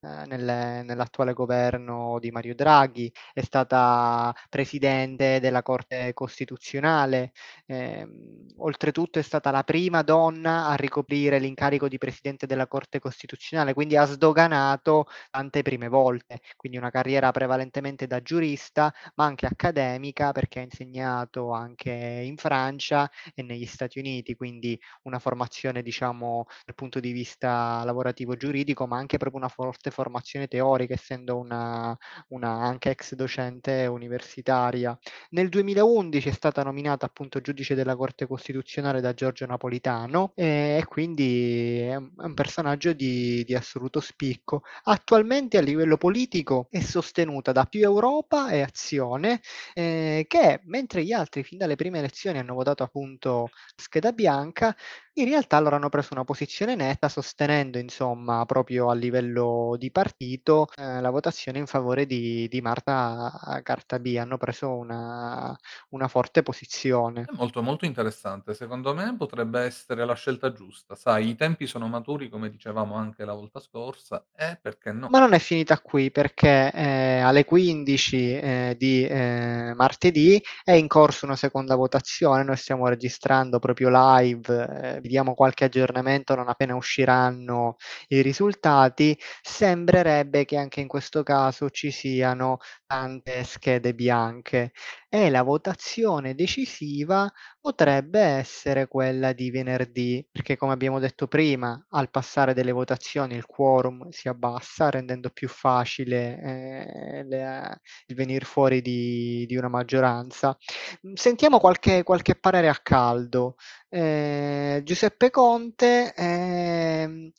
ehm, 0.01 0.23
nel 0.27 0.85
nell'attuale 0.85 1.33
governo 1.33 2.17
di 2.19 2.31
Mario 2.31 2.55
Draghi, 2.55 3.11
è 3.33 3.41
stata 3.41 4.33
Presidente 4.49 5.39
della 5.39 5.61
Corte 5.63 6.13
Costituzionale, 6.13 7.31
ehm, 7.65 8.45
oltretutto 8.57 9.19
è 9.19 9.21
stata 9.21 9.51
la 9.51 9.63
prima 9.63 10.01
donna 10.01 10.67
a 10.67 10.75
ricoprire 10.75 11.39
l'incarico 11.39 11.87
di 11.87 11.97
Presidente 11.97 12.45
della 12.47 12.67
Corte 12.67 12.99
Costituzionale, 12.99 13.73
quindi 13.73 13.95
ha 13.97 14.05
sdoganato 14.05 15.05
tante 15.29 15.61
prime 15.61 15.87
volte. 15.87 16.39
Quindi 16.55 16.77
una 16.77 16.89
carriera 16.89 17.31
prevalentemente 17.31 18.07
da 18.07 18.21
giurista, 18.21 18.93
ma 19.15 19.25
anche 19.25 19.45
accademica, 19.45 20.31
perché 20.31 20.59
ha 20.59 20.63
insegnato 20.63 21.51
anche 21.51 21.91
in 21.91 22.37
Francia 22.37 23.09
e 23.35 23.41
negli 23.43 23.65
Stati 23.65 23.99
Uniti, 23.99 24.35
quindi 24.35 24.79
una 25.03 25.19
formazione 25.19 25.81
diciamo 25.81 26.45
dal 26.65 26.75
punto 26.75 26.99
di 26.99 27.11
vista 27.11 27.83
lavorativo 27.85 28.35
giuridico, 28.35 28.87
ma 28.87 28.97
anche 28.97 29.16
proprio 29.17 29.39
una 29.39 29.49
forte 29.49 29.91
formazione 29.91 30.47
teorica, 30.47 30.93
essendo 30.93 31.37
una 31.37 31.95
una 32.29 32.49
anche 32.61 32.89
ex 32.91 33.13
docente 33.15 33.85
universitaria. 33.87 34.97
Nel 35.31 35.49
2011 35.49 36.29
è 36.29 36.31
stata 36.31 36.63
nominata 36.63 37.05
appunto 37.05 37.41
giudice 37.41 37.75
della 37.75 37.95
Corte 37.95 38.27
Costituzionale 38.27 39.01
da 39.01 39.13
Giorgio 39.13 39.45
Napolitano, 39.45 40.31
ehm, 40.35 40.77
e 40.79 40.85
quindi 40.87 41.79
è 41.79 41.95
un 41.95 42.11
è 42.17 42.23
un 42.25 42.33
personaggio 42.33 42.93
di 42.93 43.43
di 43.45 43.55
assoluto 43.55 43.99
spicco. 43.99 44.61
Attualmente 44.83 45.57
a 45.57 45.61
livello 45.61 45.97
politico 45.97 46.67
è 46.71 46.79
sostenuta 46.79 47.51
da 47.51 47.65
Più 47.65 47.81
Europa 47.81 48.49
e 48.49 48.61
Azione, 48.61 49.41
ehm, 49.73 50.23
che 50.27 50.61
mentre 50.65 51.03
gli 51.03 51.11
altri 51.11 51.43
fin 51.43 51.57
dalle 51.57 51.75
prime 51.75 51.99
elezioni 51.99 52.39
hanno 52.39 52.53
votato 52.53 52.83
appunto 52.83 53.49
scheda 53.75 54.11
bianca, 54.11 54.75
in 55.21 55.25
realtà 55.25 55.59
loro 55.59 55.75
hanno 55.75 55.89
preso 55.89 56.09
una 56.13 56.23
posizione 56.23 56.75
netta 56.75 57.09
sostenendo 57.09 57.77
insomma, 57.79 58.45
proprio 58.45 58.89
a 58.89 58.93
livello 58.93 59.75
di 59.77 59.91
partito, 59.91 60.67
ehm, 60.75 61.01
la 61.01 61.09
votazione 61.09 61.57
in 61.59 61.65
favore 61.67 62.05
di 62.05 62.47
di 62.47 62.61
Marta 62.61 63.59
Cartabia. 63.63 64.21
Hanno 64.23 64.37
preso 64.37 64.73
una 64.75 65.55
una 65.89 66.07
forte 66.07 66.43
posizione. 66.43 67.29
È 67.29 67.31
molto, 67.35 67.61
molto 67.61 67.85
interessante. 67.85 68.53
Secondo 68.53 68.93
me 68.93 69.15
potrebbe 69.17 69.61
essere 69.61 70.05
la 70.05 70.13
scelta 70.15 70.51
giusta. 70.53 70.95
Sai, 70.95 71.29
i 71.29 71.35
tempi 71.35 71.67
sono 71.67 71.87
maturi, 71.87 72.29
come 72.29 72.49
dicevamo 72.49 72.95
anche 72.95 73.25
la 73.25 73.33
volta 73.33 73.59
scorsa, 73.59 74.25
e 74.35 74.57
perché 74.61 74.91
no? 74.93 75.09
Ma 75.09 75.19
non 75.19 75.33
è 75.33 75.39
finita 75.39 75.79
qui 75.79 76.11
perché, 76.11 76.69
ehm, 76.73 77.25
alle 77.25 77.45
15, 77.45 78.33
ehm, 78.33 78.73
di, 78.73 79.05
ehm, 79.09 79.73
martedì 79.75 80.41
è 80.63 80.73
in 80.73 80.87
corso 80.87 81.25
una 81.25 81.35
seconda 81.37 81.75
votazione. 81.75 82.43
Noi 82.43 82.57
stiamo 82.57 82.87
registrando 82.87 83.57
proprio 83.59 83.89
live, 83.89 84.67
ehm, 84.95 84.99
vi 85.07 85.13
diamo 85.13 85.33
qualche 85.33 85.65
aggiornamento 85.65 86.35
non 86.35 86.49
appena 86.49 86.75
usciranno 86.75 87.77
i 88.09 88.21
risultati. 88.21 89.17
Sembrerebbe 89.41 90.45
che 90.45 90.57
anche 90.57 90.81
in 90.81 90.87
questo 90.87 91.23
caso 91.23 91.69
ci 91.69 91.89
siano 91.91 92.57
tante 92.85 93.43
schede 93.43 93.93
bianche 93.95 94.71
e 95.09 95.29
la 95.29 95.41
votazione 95.43 96.35
decisiva 96.35 97.31
potrebbe 97.59 98.19
essere 98.19 98.87
quella 98.87 99.33
di 99.33 99.49
venerdì, 99.51 100.25
perché 100.31 100.57
come 100.57 100.73
abbiamo 100.73 100.99
detto 100.99 101.27
prima, 101.27 101.85
al 101.91 102.09
passare 102.09 102.53
delle 102.53 102.71
votazioni 102.71 103.35
il 103.35 103.45
quorum 103.45 104.09
si 104.09 104.27
abbassa, 104.27 104.89
rendendo 104.89 105.29
più 105.29 105.47
facile, 105.47 106.39
ehm, 106.41 107.27
le 107.27 107.79
il 108.07 108.15
venir 108.15 108.43
fuori 108.45 108.81
di 108.81 109.45
di 109.47 109.55
una 109.55 109.69
maggioranza. 109.69 110.57
Mhmm, 111.01 111.13
sentiamo 111.15 111.59
qualche 111.59 112.03
qualche 112.03 112.35
parere 112.35 112.67
a 112.69 112.75
caldo. 112.81 113.55
Ehm, 113.89 114.83
Giuseppe 114.83 115.29
Conte, 115.29 116.13
ehm, 116.15 117.31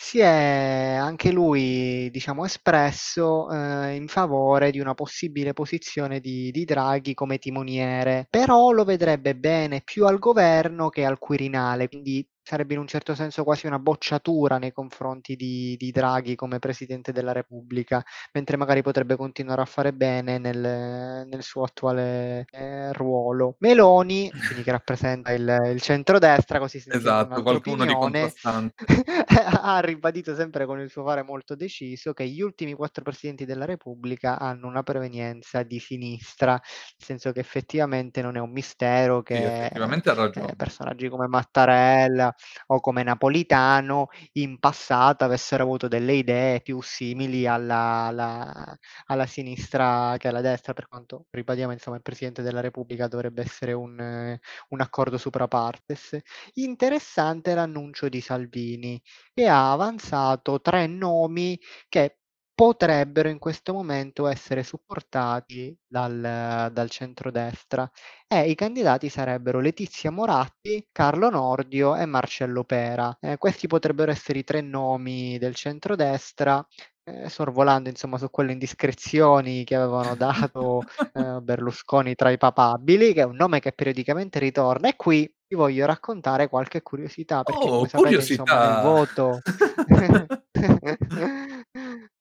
si 0.00 0.20
è 0.20 0.96
anche 0.98 1.30
lui, 1.32 2.08
diciamo, 2.10 2.44
espresso, 2.44 3.50
ehm, 3.50 3.94
in 3.94 4.08
favore 4.08 4.70
di 4.70 4.80
una 4.80 4.94
possibile 4.94 5.52
posizione 5.52 6.20
di 6.20 6.50
di 6.50 6.64
Draghi 6.64 7.07
come 7.14 7.38
timoniere, 7.38 8.26
però 8.30 8.70
lo 8.70 8.84
vedrebbe 8.84 9.34
bene 9.36 9.80
più 9.82 10.06
al 10.06 10.18
governo 10.18 10.88
che 10.88 11.04
al 11.04 11.18
Quirinale, 11.18 11.88
quindi 11.88 12.26
sarebbe 12.48 12.74
in 12.74 12.80
un 12.80 12.86
certo 12.86 13.14
senso 13.14 13.44
quasi 13.44 13.66
una 13.66 13.78
bocciatura 13.78 14.58
nei 14.58 14.72
confronti 14.72 15.36
di 15.36 15.76
di 15.78 15.90
Draghi 15.90 16.34
come 16.34 16.58
Presidente 16.58 17.12
della 17.12 17.32
Repubblica, 17.32 18.02
mentre 18.32 18.56
magari 18.56 18.82
potrebbe 18.82 19.16
continuare 19.16 19.60
a 19.62 19.64
fare 19.66 19.92
bene 19.92 20.38
nel 20.38 21.26
nel 21.26 21.42
suo 21.42 21.64
attuale, 21.64 22.46
ehm, 22.50 22.92
ruolo. 22.92 23.56
Meloni, 23.60 24.32
quindi 24.44 24.62
che 24.64 24.70
rappresenta 24.70 25.32
il 25.32 25.46
il 25.72 25.80
centrodestra, 25.80 26.58
così 26.58 26.80
sentiamo 26.80 27.20
Esatto, 27.22 27.42
qualcuno 27.42 27.84
di 27.86 27.96
opinione, 27.96 27.96
contrastante. 27.96 28.74
ha 29.62 29.80
ribadito 29.80 30.34
sempre 30.34 30.66
con 30.66 30.80
il 30.80 30.88
suo 30.90 31.04
fare 31.04 31.22
molto 31.22 31.54
deciso 31.54 32.12
che 32.12 32.26
gli 32.28 32.40
ultimi 32.40 32.72
4 32.74 33.02
presidenti 33.02 33.44
della 33.44 33.64
Repubblica 33.64 34.38
hanno 34.38 34.66
una 34.68 34.82
provenienza 34.82 35.62
di 35.62 35.78
sinistra, 35.78 36.52
nel 36.52 36.62
senso 36.98 37.32
che 37.32 37.40
effettivamente 37.40 38.22
non 38.22 38.36
è 38.36 38.40
un 38.40 38.50
mistero 38.52 39.22
Sì, 39.30 39.42
che, 39.42 39.44
effettivamente 39.44 40.10
ha 40.10 40.14
ehm, 40.32 40.54
ragione. 40.54 40.56
personaggi 40.56 41.08
come 41.08 41.26
Mattarella 41.26 42.32
o 42.66 42.80
come 42.80 43.02
Napolitano 43.02 44.08
in 44.32 44.58
passato 44.58 45.24
avessero 45.24 45.62
avuto 45.64 45.88
delle 45.88 46.14
idee 46.14 46.60
più 46.60 46.80
simili 46.82 47.46
alla 47.46 48.06
alla 48.06 48.76
alla 49.06 49.26
sinistra 49.26 50.16
che 50.18 50.28
alla 50.28 50.40
destra, 50.40 50.72
per 50.74 50.88
quanto 50.88 51.26
ribadiamo 51.30 51.72
insomma 51.72 51.96
il 51.96 52.02
Presidente 52.02 52.42
della 52.42 52.60
Repubblica 52.60 53.08
dovrebbe 53.08 53.42
essere 53.42 53.72
un 53.72 54.36
un 54.68 54.80
accordo 54.80 55.18
supra 55.18 55.48
partes. 55.48 56.16
Interessante 56.54 57.54
l'annuncio 57.54 58.08
di 58.08 58.20
Salvini, 58.20 59.00
che 59.34 59.48
ha 59.48 59.72
avanzato 59.72 60.60
3 60.60 60.86
nomi 60.86 61.58
che 61.88 62.17
potrebbero 62.58 63.28
in 63.28 63.38
questo 63.38 63.72
momento 63.72 64.26
essere 64.26 64.64
supportati 64.64 65.76
dal 65.86 66.70
dal 66.72 66.90
centrodestra 66.90 67.88
e 68.26 68.50
i 68.50 68.56
candidati 68.56 69.08
sarebbero 69.08 69.60
Letizia 69.60 70.10
Moratti, 70.10 70.88
Carlo 70.90 71.30
Nordio 71.30 71.94
e 71.94 72.04
Marcello 72.04 72.64
Pera. 72.64 73.16
Ehm, 73.20 73.36
questi 73.38 73.68
potrebbero 73.68 74.10
essere 74.10 74.40
i 74.40 74.44
3 74.44 74.60
nomi 74.60 75.38
del 75.38 75.54
centrodestra, 75.54 76.66
ehm, 77.04 77.26
sorvolando 77.26 77.88
insomma 77.90 78.18
su 78.18 78.28
quelle 78.30 78.50
indiscrezioni 78.52 79.62
che 79.64 79.76
avevano 79.76 80.16
dato, 80.16 80.82
ehm, 81.12 81.44
Berlusconi 81.44 82.14
tra 82.16 82.30
i 82.30 82.38
papabili, 82.38 83.12
che 83.12 83.20
è 83.20 83.24
un 83.24 83.36
nome 83.36 83.60
che 83.60 83.70
periodicamente 83.72 84.40
ritorna 84.40 84.88
e 84.88 84.96
qui 84.96 85.32
vi 85.46 85.56
voglio 85.56 85.86
raccontare 85.86 86.48
qualche 86.48 86.82
curiosità, 86.82 87.44
perché 87.44 87.70
come 87.70 87.86
Oh, 87.86 87.88
sapete 87.88 88.22
insomma 88.22 88.58
nel 88.58 88.76
curiosità! 88.76 88.80
voto 88.80 89.42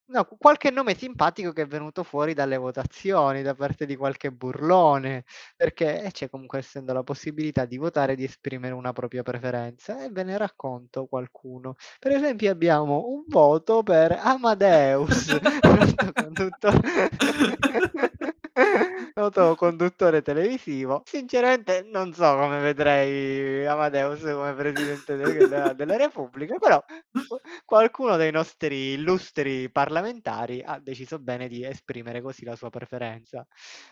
no, 0.09 0.25
qualche 0.37 0.69
nome 0.71 0.95
simpatico 0.95 1.51
che 1.51 1.63
è 1.63 1.67
venuto 1.67 2.03
fuori 2.03 2.33
dalle 2.33 2.57
votazioni 2.57 3.41
da 3.41 3.55
parte 3.55 3.85
di 3.85 3.95
qualche 3.95 4.31
burlone, 4.31 5.23
perché, 5.55 6.03
eh, 6.03 6.11
c'è 6.11 6.29
comunque 6.29 6.59
essendo 6.59 6.93
la 6.93 7.03
possibilità 7.03 7.65
di 7.65 7.77
votare 7.77 8.13
e 8.13 8.15
di 8.15 8.23
esprimere 8.23 8.73
una 8.73 8.93
propria 8.93 9.23
preferenza 9.23 10.03
e 10.03 10.09
ve 10.09 10.23
ne 10.23 10.37
racconto 10.37 11.05
qualcuno. 11.07 11.75
Per 11.99 12.11
esempio 12.11 12.51
abbiamo 12.51 13.05
un 13.07 13.23
voto 13.27 13.83
per 13.83 14.11
Amadeus, 14.21 15.37
noto 19.13 19.55
condutto 19.55 20.05
noto 20.09 20.15
noto 20.15 20.21
conduttore 20.21 20.21
televisivo. 20.21 21.03
Sinceramente 21.03 21.83
non 21.83 22.13
so 22.13 22.35
come 22.35 22.59
vedrei 22.59 23.65
Amadeus 23.65 24.21
come 24.21 24.53
presidente 24.53 25.15
de 25.15 25.47
della 25.47 25.73
della 25.73 25.95
Repubblica, 25.95 26.57
però 26.57 26.83
qualcuno 27.65 28.17
dei 28.17 28.31
nostri 28.31 28.93
illustri 28.93 29.69
parlamentari 29.71 30.61
ha 30.63 30.79
deciso 30.79 31.19
bene 31.19 31.47
di 31.47 31.63
esprimere 31.63 32.21
così 32.21 32.43
la 32.43 32.55
sua 32.55 32.69
preferenza. 32.69 33.45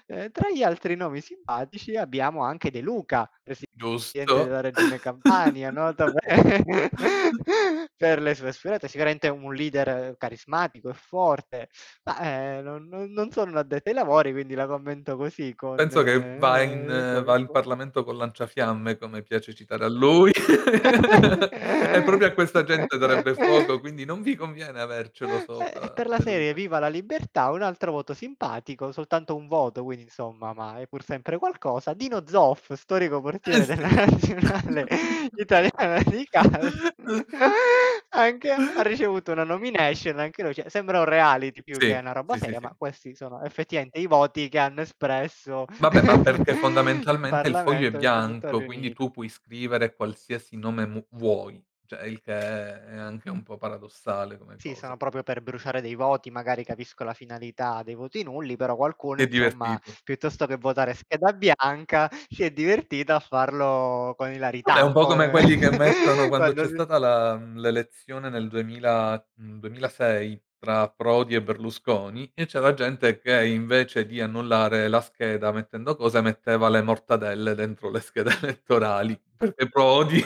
Ehm, 0.07 0.31
tra 0.31 0.49
gli 0.49 0.63
altri 0.63 0.95
nomi 0.95 1.21
simpatici 1.21 1.95
abbiamo 1.95 2.43
anche 2.43 2.71
De 2.71 2.81
Luca, 2.81 3.29
presidente 3.41 3.73
Giusto. 3.73 4.35
della 4.43 4.61
regione 4.61 4.99
Campania, 4.99 5.71
noto 5.71 6.11
per 6.11 6.63
per 7.97 8.21
le 8.21 8.35
sue 8.35 8.49
esperienze, 8.49 8.87
sicuramente 8.87 9.27
un 9.29 9.53
leader 9.53 10.15
carismatico 10.17 10.89
e 10.89 10.93
forte, 10.93 11.69
ma, 12.03 12.19
ehm, 12.59 12.63
non 12.63 13.11
non 13.11 13.31
sono 13.31 13.51
un 13.51 13.57
addetto 13.57 13.89
ai 13.89 13.95
lavori, 13.95 14.31
quindi 14.31 14.53
la 14.55 14.65
commento 14.95 15.17
così 15.17 15.53
con 15.55 15.75
Penso 15.75 16.03
che 16.03 16.37
va 16.37 16.61
in 16.61 16.85
co 16.87 17.23
va 17.23 17.37
in 17.37 17.49
Parlamento 17.49 18.03
col 18.03 18.17
lanciafiamme, 18.17 18.97
come 18.97 19.21
piace 19.23 19.53
citare 19.53 19.85
a 19.85 19.89
lui. 19.89 20.31
E 21.95 22.01
proprio 22.03 22.27
a 22.27 22.31
questa 22.33 22.63
gente 22.63 22.97
darebbe 22.97 23.33
fuoco, 23.35 23.79
quindi 23.79 24.03
non 24.05 24.21
vi 24.21 24.35
conviene 24.35 24.79
avercelo 24.81 25.37
Eh, 25.37 25.43
sopra 25.45 25.89
per 25.93 26.07
la 26.07 26.19
serie. 26.19 26.53
"Viva 26.53 26.79
la 26.79 26.87
libertà", 26.89 27.49
un 27.51 27.61
altro 27.61 27.91
voto 27.91 28.13
simpatico, 28.13 28.91
soltanto 28.91 29.35
un 29.35 29.47
voto, 29.47 29.83
quindi 29.83 30.03
insomma, 30.03 30.53
ma 30.53 30.79
è 30.79 30.87
pur 30.87 31.03
sempre 31.03 31.37
qualcosa. 31.37 31.93
Dino 31.93 32.23
Zoff, 32.27 32.73
storico 32.73 33.21
Eh 33.21 33.21
portiere 33.21 33.65
della 33.65 33.87
nazionale 34.05 34.87
italiana 35.37 36.01
di 36.03 36.25
calcio, 36.29 36.93
anche 38.15 38.51
ha 38.51 38.57
ricevuto 38.83 39.31
una 39.31 39.43
nomination, 39.43 40.19
anche 40.19 40.43
lui, 40.43 40.53
cioè 40.53 40.69
sembra 40.69 40.99
un 40.99 41.05
reality 41.05 41.61
più 41.63 41.81
che 41.81 41.97
Sì, 41.97 41.99
una 41.99 42.11
roba 42.13 42.35
sì, 42.35 42.39
seria, 42.39 42.59
sì. 42.59 42.61
ma 42.61 42.73
questi 42.77 43.15
sono 43.15 43.41
effettivamente 43.43 43.99
i 43.99 44.07
voti 44.07 44.49
che 44.49 44.59
hanno 44.59 44.81
espresso 44.81 45.65
Vabbè, 45.77 46.01
ma 46.01 46.17
perché 46.21 46.53
fondamentalmente 46.55 47.47
il 47.47 47.55
foglio 47.55 47.87
è 47.87 47.91
bianco, 47.91 48.63
quindi 48.63 48.93
tu 48.93 49.11
puoi 49.11 49.29
scrivere 49.29 49.93
qualsiasi 49.95 50.55
nome 50.57 50.85
mu 50.85 51.05
vuoi, 51.11 51.61
cioè 51.85 52.03
il 52.05 52.21
che 52.21 52.33
è 52.33 52.95
anche 52.97 53.29
un 53.29 53.43
po' 53.43 53.57
paradossale 53.57 54.37
come 54.37 54.59
Sì, 54.59 54.73
sono 54.73 54.95
cosa. 54.95 54.97
proprio 54.97 55.21
per 55.21 55.41
bruciare 55.41 55.81
dei 55.81 55.95
voti, 55.95 56.31
magari 56.31 56.63
capisco 56.63 57.03
la 57.03 57.13
finalità 57.13 57.83
dei 57.83 57.93
voti 57.93 58.23
nulli, 58.23 58.55
però 58.55 58.75
qualcuno 58.77 59.21
è 59.21 59.27
insomma, 59.27 59.77
divertito. 59.77 59.97
piuttosto 60.01 60.45
che 60.47 60.55
votare 60.55 60.93
scheda 60.93 61.33
bianca, 61.33 62.09
si 62.29 62.41
è 62.43 62.51
divertito 62.51 63.13
a 63.13 63.19
farlo 63.19 64.13
con 64.15 64.31
Vabbè, 64.63 64.79
è 64.79 64.81
ilarità, 64.81 64.83
un 64.83 64.93
po' 64.93 65.05
come 65.05 65.29
come 65.29 65.29
quelli 65.29 65.57
che 65.57 65.69
mettono 65.69 66.27
quando 66.27 66.51
quando 66.51 66.53
c'è 66.53 66.67
si 66.67 66.67
stata 66.67 66.97
la 66.97 67.37
mhmm, 67.37 67.57
l'elezione 67.59 68.29
nel 68.29 68.47
2000 68.47 69.23
mhmm, 69.35 69.59
2006 69.59 70.41
tra 70.65 70.89
Prodi 70.89 71.35
e 71.35 71.43
Berlusconi, 71.43 72.31
e 72.33 72.47
c'era 72.47 72.73
gente 72.73 73.19
che 73.19 73.45
invece 73.45 74.07
di 74.07 74.19
annullare 74.19 74.87
la 74.87 74.99
scheda 74.99 75.51
mettendo 75.51 75.95
cose, 75.95 76.21
metteva 76.21 76.69
le 76.69 76.81
mortadelle 76.81 77.53
dentro 77.53 77.91
le 77.91 77.99
schede 77.99 78.31
elettorali, 78.41 79.19
perché 79.37 79.69
Prodi 79.69 80.25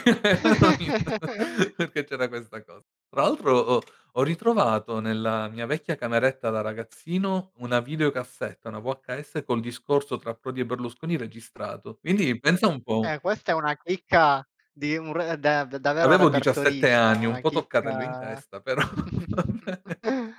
in 0.78 1.02
perché 1.76 2.04
c'era 2.04 2.28
questa 2.28 2.64
cosa. 2.64 2.82
Tra 3.10 3.22
l'altro 3.22 3.58
ho 3.58 3.80
ho 4.14 4.24
ritrovato 4.24 4.98
nella 4.98 5.46
mia 5.48 5.66
vecchia 5.66 5.94
cameretta 5.94 6.50
da 6.50 6.62
ragazzino 6.62 7.52
una 7.58 7.78
videocassetta, 7.78 8.68
una 8.68 8.80
VHS 8.80 9.44
col 9.44 9.60
discorso 9.60 10.18
tra 10.18 10.34
Prodi 10.34 10.60
e 10.60 10.66
Berlusconi 10.66 11.16
registrato. 11.16 11.96
Quindi 12.00 12.36
pensa 12.40 12.66
un 12.66 12.82
po'. 12.82 13.12
Eh, 13.12 13.20
questa 13.20 13.52
è 13.52 13.54
una 13.54 13.76
chicca 13.76 14.44
di 14.72 14.96
un 14.96 15.12
re 15.12 15.38
da 15.38 15.64
d 15.64 15.78
davvero 15.78 16.06
Avevo 16.06 16.28
17 16.28 16.88
repertorista, 16.88 16.96
anni, 16.96 17.26
un 17.26 17.38
po' 17.40 17.50
toccarello 17.50 18.02
in 18.02 18.12
chicca 18.12 18.18
testa, 18.18 18.60
però. 18.60 18.82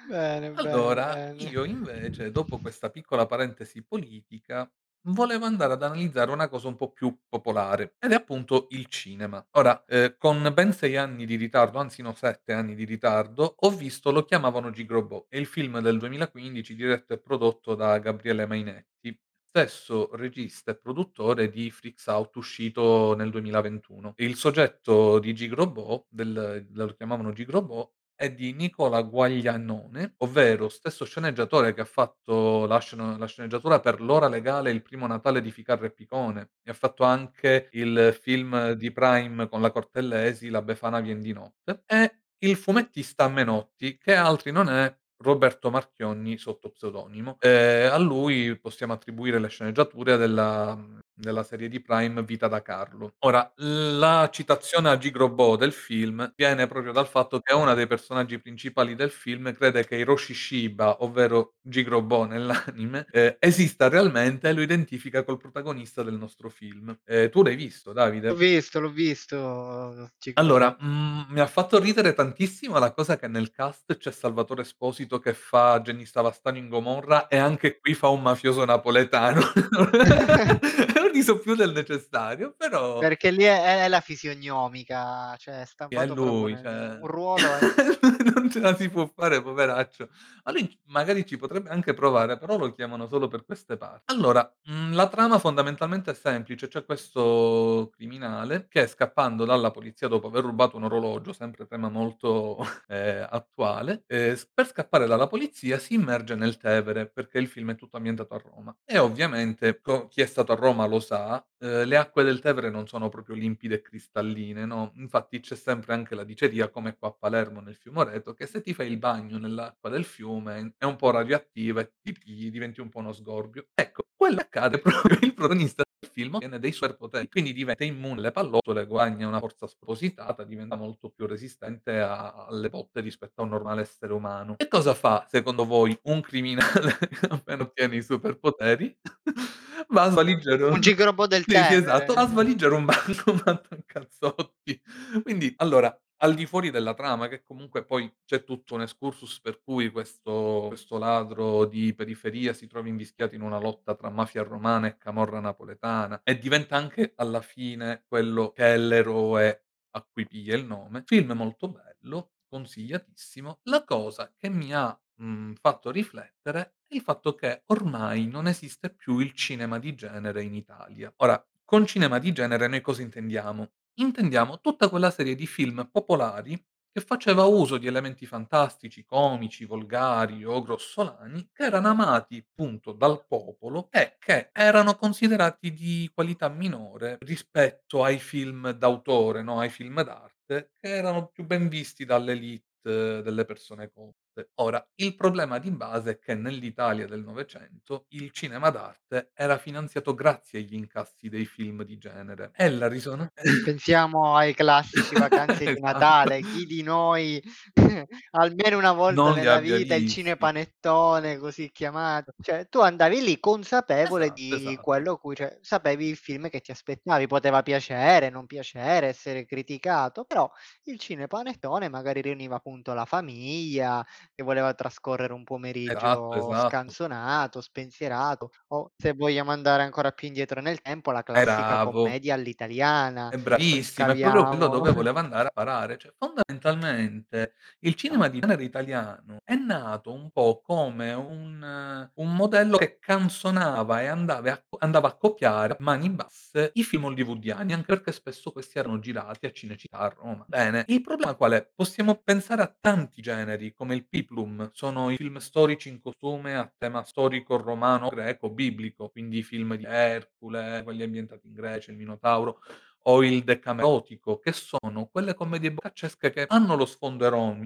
Bene, 0.08 0.50
Allora, 0.54 1.16
bene. 1.16 1.44
io 1.50 1.64
invece, 1.64 2.32
dopo 2.32 2.60
questa 2.60 2.90
piccola 2.90 3.26
parentesi 3.26 3.84
politica, 3.84 4.70
volevo 5.08 5.46
andare 5.46 5.74
ad 5.74 5.82
analizzare 5.84 6.30
una 6.32 6.48
cosa 6.50 6.68
un 6.68 6.76
po' 6.76 6.92
più 6.92 7.18
popolare, 7.28 7.96
ed 8.00 8.12
è 8.12 8.16
appunto 8.16 8.68
il 8.72 8.86
cinema. 8.88 9.46
Ora, 9.52 9.84
ehm, 9.88 10.16
con 10.18 10.52
ben 10.54 10.74
6 10.74 10.98
anni 10.98 11.26
di 11.26 11.36
ritardo, 11.36 11.80
anzi 11.80 12.02
no 12.02 12.14
7 12.14 12.54
anni 12.54 12.76
di 12.76 12.84
ritardo, 12.86 13.56
ho 13.60 13.70
visto 13.72 14.12
Lo 14.12 14.24
chiamavano 14.26 14.72
Gigrobò, 14.72 15.26
è 15.30 15.38
il 15.38 15.46
film 15.48 15.80
del 15.80 15.98
2015 15.98 16.76
diretto 16.76 17.14
e 17.14 17.20
prodotto 17.20 17.74
da 17.76 17.98
Gabriele 18.00 18.46
Mainetti, 18.46 19.18
stesso 19.50 20.10
regista 20.16 20.72
e 20.72 20.76
produttore 20.78 21.50
di 21.50 21.72
Freaks 21.72 22.06
Out 22.08 22.36
uscito 22.36 23.16
nel 23.16 23.30
2021. 23.32 24.14
Il 24.18 24.36
soggetto 24.36 25.18
di 25.20 25.34
Gigrobò, 25.34 26.06
del 26.10 26.68
Lo 26.74 26.94
chiamavano 26.94 27.32
Gigrobò, 27.34 27.90
è 28.22 28.32
di 28.32 28.54
Nicola 28.54 29.02
Guaglianone, 29.02 30.14
ovvero 30.20 30.70
stesso 30.70 31.06
sceneggiatore 31.06 31.74
che 31.74 31.82
ha 31.82 31.86
fatto 31.86 32.66
la 32.68 32.78
sceno 32.80 33.18
la 33.18 33.26
sceneggiatura 33.26 33.80
per 33.80 34.00
L'ora 34.02 34.28
legale 34.28 34.70
Il 34.72 34.82
primo 34.84 35.08
Natale 35.08 35.42
di 35.42 35.50
Ficarra 35.52 35.88
e 35.88 35.92
Picone, 35.92 36.52
e 36.64 36.70
ha 36.72 36.74
fatto 36.74 37.04
anche 37.04 37.70
il 37.72 38.16
film 38.22 38.74
di 38.74 38.92
Prime 38.92 39.50
con 39.50 39.62
la 39.62 39.72
Cortellesi, 39.72 40.50
La 40.50 40.62
Befana 40.62 41.00
vien 41.00 41.20
di 41.22 41.34
notte, 41.34 41.84
e 41.88 42.20
il 42.44 42.56
fumettista 42.56 43.28
Menotti, 43.28 43.98
che 43.98 44.14
altri 44.16 44.52
non 44.52 44.70
è 44.70 44.96
Roberto 45.22 45.70
Marchionni 45.70 46.38
sotto 46.38 46.70
pseudonimo. 46.72 47.38
Ehm, 47.40 47.92
a 47.92 47.98
lui 47.98 48.58
possiamo 48.60 48.94
attribuire 48.94 49.40
le 49.40 49.48
sceneggiature 49.48 50.18
della 50.18 51.00
della 51.14 51.44
serie 51.44 51.70
di 51.70 51.80
Prime 51.82 52.24
Vita 52.24 52.48
da 52.48 52.64
Carlo. 52.64 53.14
Ora, 53.20 53.52
la 53.58 54.28
citazione 54.32 54.90
a 54.90 54.98
Gigrobò 54.98 55.56
del 55.56 55.72
film 55.72 56.34
viene 56.36 56.66
proprio 56.66 56.92
dal 56.92 57.06
fatto 57.08 57.40
che 57.42 57.54
una 57.54 57.76
dei 57.76 57.86
personaggi 57.86 58.40
principali 58.40 58.96
del 58.96 59.12
film 59.12 59.54
crede 59.54 59.86
che 59.86 59.98
Hiroshi 59.98 60.34
Shiba, 60.34 61.04
ovvero 61.04 61.58
Gigrobò 61.62 62.26
nell'anime, 62.26 63.06
ehm, 63.12 63.36
esista 63.40 63.88
realmente 63.88 64.50
e 64.50 64.54
lo 64.54 64.62
identifica 64.62 65.24
col 65.24 65.38
protagonista 65.38 66.02
del 66.02 66.16
nostro 66.18 66.50
film. 66.50 66.98
Ehm, 67.06 67.30
tu 67.30 67.44
l'hai 67.44 67.56
visto 67.56 67.94
L'ho 68.26 68.34
Davide? 68.34 68.36
visto, 68.36 68.80
l'ho 68.80 68.90
visto 68.90 70.12
Allora, 70.38 70.76
Gigrobò. 70.76 70.80
mhmm, 70.80 71.26
mi 71.30 71.40
ha 71.42 71.46
fatto 71.48 71.78
ridere 71.80 72.14
tantissimo 72.14 72.80
la 72.80 72.94
cosa 72.94 73.18
che 73.18 73.28
nel 73.28 73.52
cast 73.52 73.98
c'è 73.98 74.12
Salvatore 74.12 74.62
Esposito 74.62 75.11
che 75.20 75.34
fa 75.34 75.82
Gianni 75.82 76.06
Savastano 76.06 76.58
in 76.58 76.70
Gomorra 76.70 77.28
e 77.28 77.38
anche 77.38 77.80
qui 77.80 77.94
fa 77.94 78.10
un 78.10 78.22
mafioso 78.22 78.66
napoletano. 78.66 79.42
Riso 81.12 81.38
più 81.40 81.56
del 81.56 81.72
necessario, 81.72 82.54
però 82.58 83.06
Perché 83.06 83.32
lì 83.32 83.44
è 83.44 83.84
è 83.84 83.88
la 83.90 84.00
fisionomica, 84.00 85.36
cioè 85.38 85.66
è 85.88 86.06
lui, 86.06 86.58
cioè 86.58 86.96
un 87.00 87.08
ruolo 87.08 87.54
è 87.58 87.62
non 88.34 88.50
ce 88.50 88.60
la 88.62 88.74
si 88.76 88.90
può 88.90 89.06
fare 89.14 89.42
poveraccio. 89.42 90.10
Ma 90.46 90.52
lui 90.54 90.80
magari 90.86 91.26
ci 91.26 91.36
potrebbe 91.38 91.70
anche 91.70 91.94
provare, 91.94 92.38
però 92.38 92.58
lo 92.58 92.72
chiamano 92.72 93.08
solo 93.08 93.28
per 93.28 93.44
queste 93.44 93.76
parti. 93.76 94.04
Allora, 94.06 94.50
mhmm, 94.64 94.94
la 94.94 95.10
trama 95.10 95.38
fondamentalmente 95.38 96.12
è 96.12 96.14
semplice, 96.14 96.70
c'è 96.70 96.86
questo 96.86 97.90
criminale 97.94 98.68
che 98.70 98.88
scappando 98.88 99.44
dalla 99.44 99.72
polizia 99.72 100.08
dopo 100.08 100.28
aver 100.28 100.44
rubato 100.46 100.78
un 100.78 100.84
orologio, 100.86 101.34
sempre 101.34 101.66
tema 101.68 101.90
molto, 101.90 102.58
ehm, 102.88 103.28
attuale, 103.30 104.06
s 104.08 104.50
per 104.54 104.68
scappare 104.68 105.08
dalla 105.08 105.28
polizia 105.28 105.78
si 105.78 105.94
immerge 105.96 106.36
nel 106.36 106.56
Tevere, 106.58 107.10
perché 107.10 107.38
il 107.38 107.48
film 107.50 107.72
è 107.72 107.76
tutto 107.76 107.98
ambientato 107.98 108.34
a 108.34 108.38
Roma. 108.38 108.74
E 108.86 108.98
ovviamente, 108.98 109.82
co 109.82 110.08
chi 110.08 110.22
è 110.22 110.26
stato 110.26 110.54
a 110.54 110.56
Roma 110.56 110.86
lo 110.86 111.00
sa, 111.02 111.46
ehm, 111.60 111.86
le 111.86 111.98
acque 111.98 112.24
del 112.24 112.40
Tevere 112.40 112.70
non 112.70 112.88
sono 112.88 113.10
proprio 113.10 113.36
limpide 113.36 113.76
e 113.76 113.82
cristalline, 113.82 114.66
no, 114.66 114.94
infatti 114.96 115.40
c'è 115.42 115.56
sempre 115.56 115.94
anche 115.94 116.16
la 116.16 116.24
diceria, 116.24 116.70
come 116.70 116.96
qua 116.98 117.10
a 117.10 117.12
Palermo 117.14 117.60
nel 117.62 117.76
fiume 117.76 118.00
Oreto, 118.00 118.34
che 118.34 118.46
se 118.48 118.62
ti 118.62 118.74
fai 118.74 118.90
il 118.90 118.98
bagno 118.98 119.38
nell'acqua 119.38 119.90
del 119.90 120.06
fiume 120.06 120.74
è 120.78 120.86
un 120.86 120.96
po' 120.96 121.12
radioattiva 121.12 121.82
e 121.82 121.92
ti 122.02 122.14
pigli, 122.14 122.50
diventi 122.50 122.80
un 122.82 122.90
po' 122.90 123.00
uno 123.00 123.12
sgorbio. 123.12 123.68
Ecco, 123.74 124.06
quello 124.16 124.40
accade 124.40 124.80
proprio 124.80 125.18
il 125.22 125.34
protagonista 125.34 125.84
film 126.12 126.36
ottiene 126.36 126.60
dei 126.60 126.72
superpoteri, 126.72 127.30
quindi 127.30 127.54
diventa 127.54 127.84
immune 127.84 128.20
alle 128.20 128.32
pallottole, 128.32 128.86
guadagna 128.86 129.28
una 129.28 129.40
forza 129.40 129.68
spropositata, 129.68 130.44
diventa 130.44 130.76
molto 130.76 131.10
più 131.10 131.26
resistente 131.28 132.00
a 132.00 132.46
alle 132.48 132.70
botte 132.70 133.02
rispetto 133.02 133.42
a 133.42 133.44
un 133.44 133.50
normale 133.50 133.82
essere 133.82 134.14
umano. 134.14 134.56
Che 134.56 134.68
cosa 134.68 134.94
fa, 134.94 135.26
secondo 135.30 135.66
voi, 135.66 135.98
un 136.04 136.22
criminale 136.22 136.98
appena 137.30 137.64
ottiene 137.64 137.96
i 137.98 138.04
superpoteri? 138.04 138.98
Va 139.90 140.04
a 140.04 140.10
svaligiare 140.12 140.64
un 140.64 140.74
un 140.74 140.80
Gigrobò 140.80 141.26
del 141.28 141.44
sì, 141.46 141.56
sì, 141.56 141.74
esatto, 141.74 142.14
va 142.14 142.22
a 142.22 142.26
Tevere. 142.26 142.28
svaligiare 142.28 142.74
un 142.76 142.86
bancomat 142.86 143.68
a 143.72 143.78
cazzotti. 143.86 144.82
Quindi, 145.24 145.54
allora, 145.58 145.98
al 146.24 146.36
di 146.36 146.46
fuori 146.46 146.70
della 146.70 146.94
trama, 146.94 147.28
che 147.28 147.44
comunque 147.44 147.84
poi 147.84 148.12
c'è 148.26 148.44
tutto 148.44 148.76
un 148.76 148.82
excursus 148.84 149.40
per 149.42 149.62
cui 149.64 149.90
questo 149.90 150.66
questo 150.70 150.98
ladro 150.98 151.66
di 151.66 151.94
periferia 151.96 152.54
si 152.54 152.68
trova 152.68 152.88
invischiato 152.88 153.34
in 153.36 153.42
una 153.42 153.60
lotta 153.60 153.96
tra 153.96 154.10
mafia 154.10 154.44
romana 154.44 154.88
e 154.88 154.98
camorra 154.98 155.40
napoletana 155.40 156.22
e 156.24 156.38
diventa 156.38 156.76
anche 156.76 157.14
alla 157.16 157.42
fine 157.42 158.04
quello 158.08 158.52
che 158.52 158.74
è 158.74 158.78
l'eroe 158.78 159.64
a 159.92 160.02
cui 160.10 160.26
piglia 160.28 160.56
il 160.56 160.66
nome. 160.66 161.04
Film 161.06 161.32
molto 161.34 161.70
bello, 161.70 162.34
consigliatissimo. 162.48 163.60
La 163.64 163.84
cosa 163.84 164.32
che 164.38 164.50
mi 164.50 164.74
ha, 164.74 164.98
mhmm, 165.16 165.56
fatto 165.56 165.92
riflettere 165.92 166.76
è 166.88 166.96
il 166.96 167.02
fatto 167.02 167.34
che 167.36 167.64
ormai 167.68 168.28
non 168.28 168.48
esiste 168.48 168.90
più 168.94 169.20
il 169.20 169.34
cinema 169.34 169.80
di 169.80 169.96
genere 169.96 170.44
in 170.44 170.54
Italia. 170.54 171.12
Ora, 171.18 171.44
con 171.66 171.86
cinema 171.86 172.20
di 172.20 172.32
genere 172.32 172.68
noi 172.68 172.82
cosa 172.82 173.02
intendiamo? 173.02 173.72
Intendiamo 174.00 174.60
tutta 174.62 174.90
quella 174.90 175.12
serie 175.12 175.36
di 175.36 175.46
film 175.48 175.88
popolari 175.92 176.58
che 176.94 177.00
faceva 177.02 177.46
uso 177.46 177.78
di 177.78 177.88
elementi 177.88 178.26
fantastici, 178.26 179.06
comici, 179.06 179.64
volgari 179.66 180.44
o 180.44 180.62
grossolani, 180.62 181.50
che 181.54 181.64
erano 181.64 181.88
amati, 181.90 182.46
punto, 182.54 182.92
dal 182.92 183.26
popolo 183.28 183.88
e 183.92 184.18
che 184.20 184.50
erano 184.52 184.96
considerati 184.96 185.72
di 185.72 186.10
qualità 186.14 186.50
minore 186.50 187.18
rispetto 187.22 188.04
ai 188.04 188.20
film 188.20 188.72
d'autore, 188.72 189.42
no, 189.42 189.60
ai 189.60 189.70
film 189.70 190.04
d'arte, 190.04 190.72
che 190.80 190.90
erano 190.90 191.28
più 191.28 191.46
ben 191.46 191.70
visti 191.70 192.04
dall'élite 192.04 192.66
delle 192.84 193.46
persone 193.46 193.90
colte. 193.90 194.31
Ora, 194.56 194.86
il 194.96 195.16
problema 195.16 195.60
di 195.60 195.72
base 195.72 196.12
è 196.12 196.20
che 196.20 196.36
nell'Italia 196.36 197.06
del 197.08 197.24
'900 197.24 198.06
il 198.10 198.32
cinema 198.32 198.70
d'arte 198.70 199.32
era 199.34 199.58
finanziato 199.58 200.14
grazie 200.14 200.60
agli 200.60 200.74
incassi 200.76 201.28
dei 201.30 201.46
film 201.46 201.84
di 201.84 201.98
genere 201.98 202.52
e 202.54 202.70
la 202.70 202.88
risona 202.88 203.30
Pensiamo 203.64 204.36
ai 204.36 204.56
classici 204.56 205.16
Vacanze 205.16 205.68
di 205.68 205.80
Natale, 205.80 206.42
Esatto. 206.42 206.48
chi 206.48 206.66
di 206.66 206.82
noi 206.82 207.40
almeno 208.32 208.78
una 208.80 208.92
volta 208.92 209.30
Non 209.30 209.38
li 209.40 209.46
nella 209.46 209.54
abbia 209.54 209.78
vita 209.78 209.94
il 209.94 210.06
visti. 210.06 210.08
cinepanettone 210.08 211.38
così 211.38 211.70
chiamato, 211.72 212.34
cioè 212.40 212.68
tu 212.70 212.80
andavi 212.80 213.22
lì 213.22 213.40
consapevole 213.40 214.32
Esatto, 214.32 214.32
di 214.32 214.80
esatto. 214.80 214.82
quello 214.82 215.18
cui 215.18 215.36
cioè 215.36 215.60
sapevi 215.62 216.08
il 216.08 216.18
film 216.18 216.50
che 216.50 216.60
ti 216.62 216.72
aspettavi, 216.72 217.28
poteva 217.28 217.62
piacere, 217.62 218.30
non 218.30 218.48
piacere, 218.48 219.08
essere 219.10 219.46
criticato, 219.46 220.24
però 220.26 220.50
il 220.86 220.98
cinepanettone 221.00 221.88
magari 221.88 222.22
riuniva 222.22 222.56
appunto 222.56 222.94
la 222.96 223.06
famiglia 223.06 224.04
che 224.34 224.44
voleva 224.44 224.74
trascorrere 224.74 225.34
un 225.34 225.44
Esatto, 225.84 226.26
pomeriggio 226.26 226.34
esatto. 226.40 226.94
scansonato, 226.94 227.62
spensierato 227.62 228.50
o 228.70 228.92
se 228.96 229.14
vogliamo 229.14 229.52
andare 229.52 229.84
ancora 229.84 230.12
più 230.12 230.28
indietro 230.28 230.62
nel 230.62 230.82
tempo 230.82 231.12
la 231.12 231.24
classica 231.24 231.78
bravo. 231.78 231.80
commedia 231.80 232.34
all'italiana 232.36 233.34
È 233.34 233.38
bravissima, 233.38 234.12
è 234.12 234.18
proprio 234.18 234.46
quello 234.46 234.68
dove 234.68 234.92
voleva 234.92 235.22
andare 235.22 235.48
a 235.48 235.52
parare. 235.54 235.98
Cioè, 235.98 236.12
fondamentalmente 236.18 237.54
il 237.80 237.96
cinema 237.96 238.28
di 238.28 238.42
genere 238.42 238.66
italiano 238.66 239.38
è 239.46 239.56
nato 239.56 240.12
un 240.12 240.32
po' 240.32 240.60
come 240.62 241.14
un 241.14 242.10
un 242.14 242.36
modello 242.36 242.78
che 242.78 243.00
canzonava 243.00 244.02
e 244.02 244.08
andava 244.08 244.52
a 244.52 244.62
andava 244.80 245.08
a 245.08 245.16
copiare 245.16 245.78
mani 245.80 246.10
basse 246.10 246.72
i 246.74 246.84
film 246.84 247.06
hollywoodiani, 247.06 247.72
anche 247.72 247.86
perché 247.86 248.12
spesso 248.12 248.52
questi 248.52 248.78
erano 248.78 249.00
girati 249.00 249.46
a 249.46 249.52
Cinecittà 249.54 250.00
a 250.00 250.10
Roma. 250.10 250.44
Bene, 250.46 250.84
il 250.88 251.00
problema 251.02 251.34
qual 251.36 251.54
è? 251.54 251.72
Possiamo 251.74 252.16
pensare 252.22 252.62
a 252.64 252.76
tanti 252.82 253.22
generi 253.22 253.72
come 253.72 253.96
il 253.96 254.06
Peplum, 254.12 254.70
sono 254.74 255.10
i 255.10 255.16
film 255.16 255.38
storici 255.38 255.88
in 255.88 256.02
costume 256.02 256.58
a 256.58 256.70
tema 256.78 257.02
storico 257.06 257.56
romano, 257.56 258.10
greco, 258.10 258.50
biblico, 258.50 259.08
quindi 259.08 259.38
i 259.38 259.44
film 259.44 259.76
di 259.76 259.86
Ercole, 259.86 260.82
quelli 260.84 261.04
ambientati 261.04 261.48
in 261.48 261.54
Grecia, 261.54 261.92
il 261.92 261.98
Minotauro 261.98 262.60
o 263.04 263.24
il 263.24 263.42
Decamerotico, 263.46 264.40
che 264.40 264.52
sono 264.52 265.08
quelle 265.10 265.34
commedie 265.34 265.72
boccaccesche 265.72 266.30
che 266.30 266.46
hanno 266.48 266.76
lo 266.76 266.86
sfondo 266.86 267.26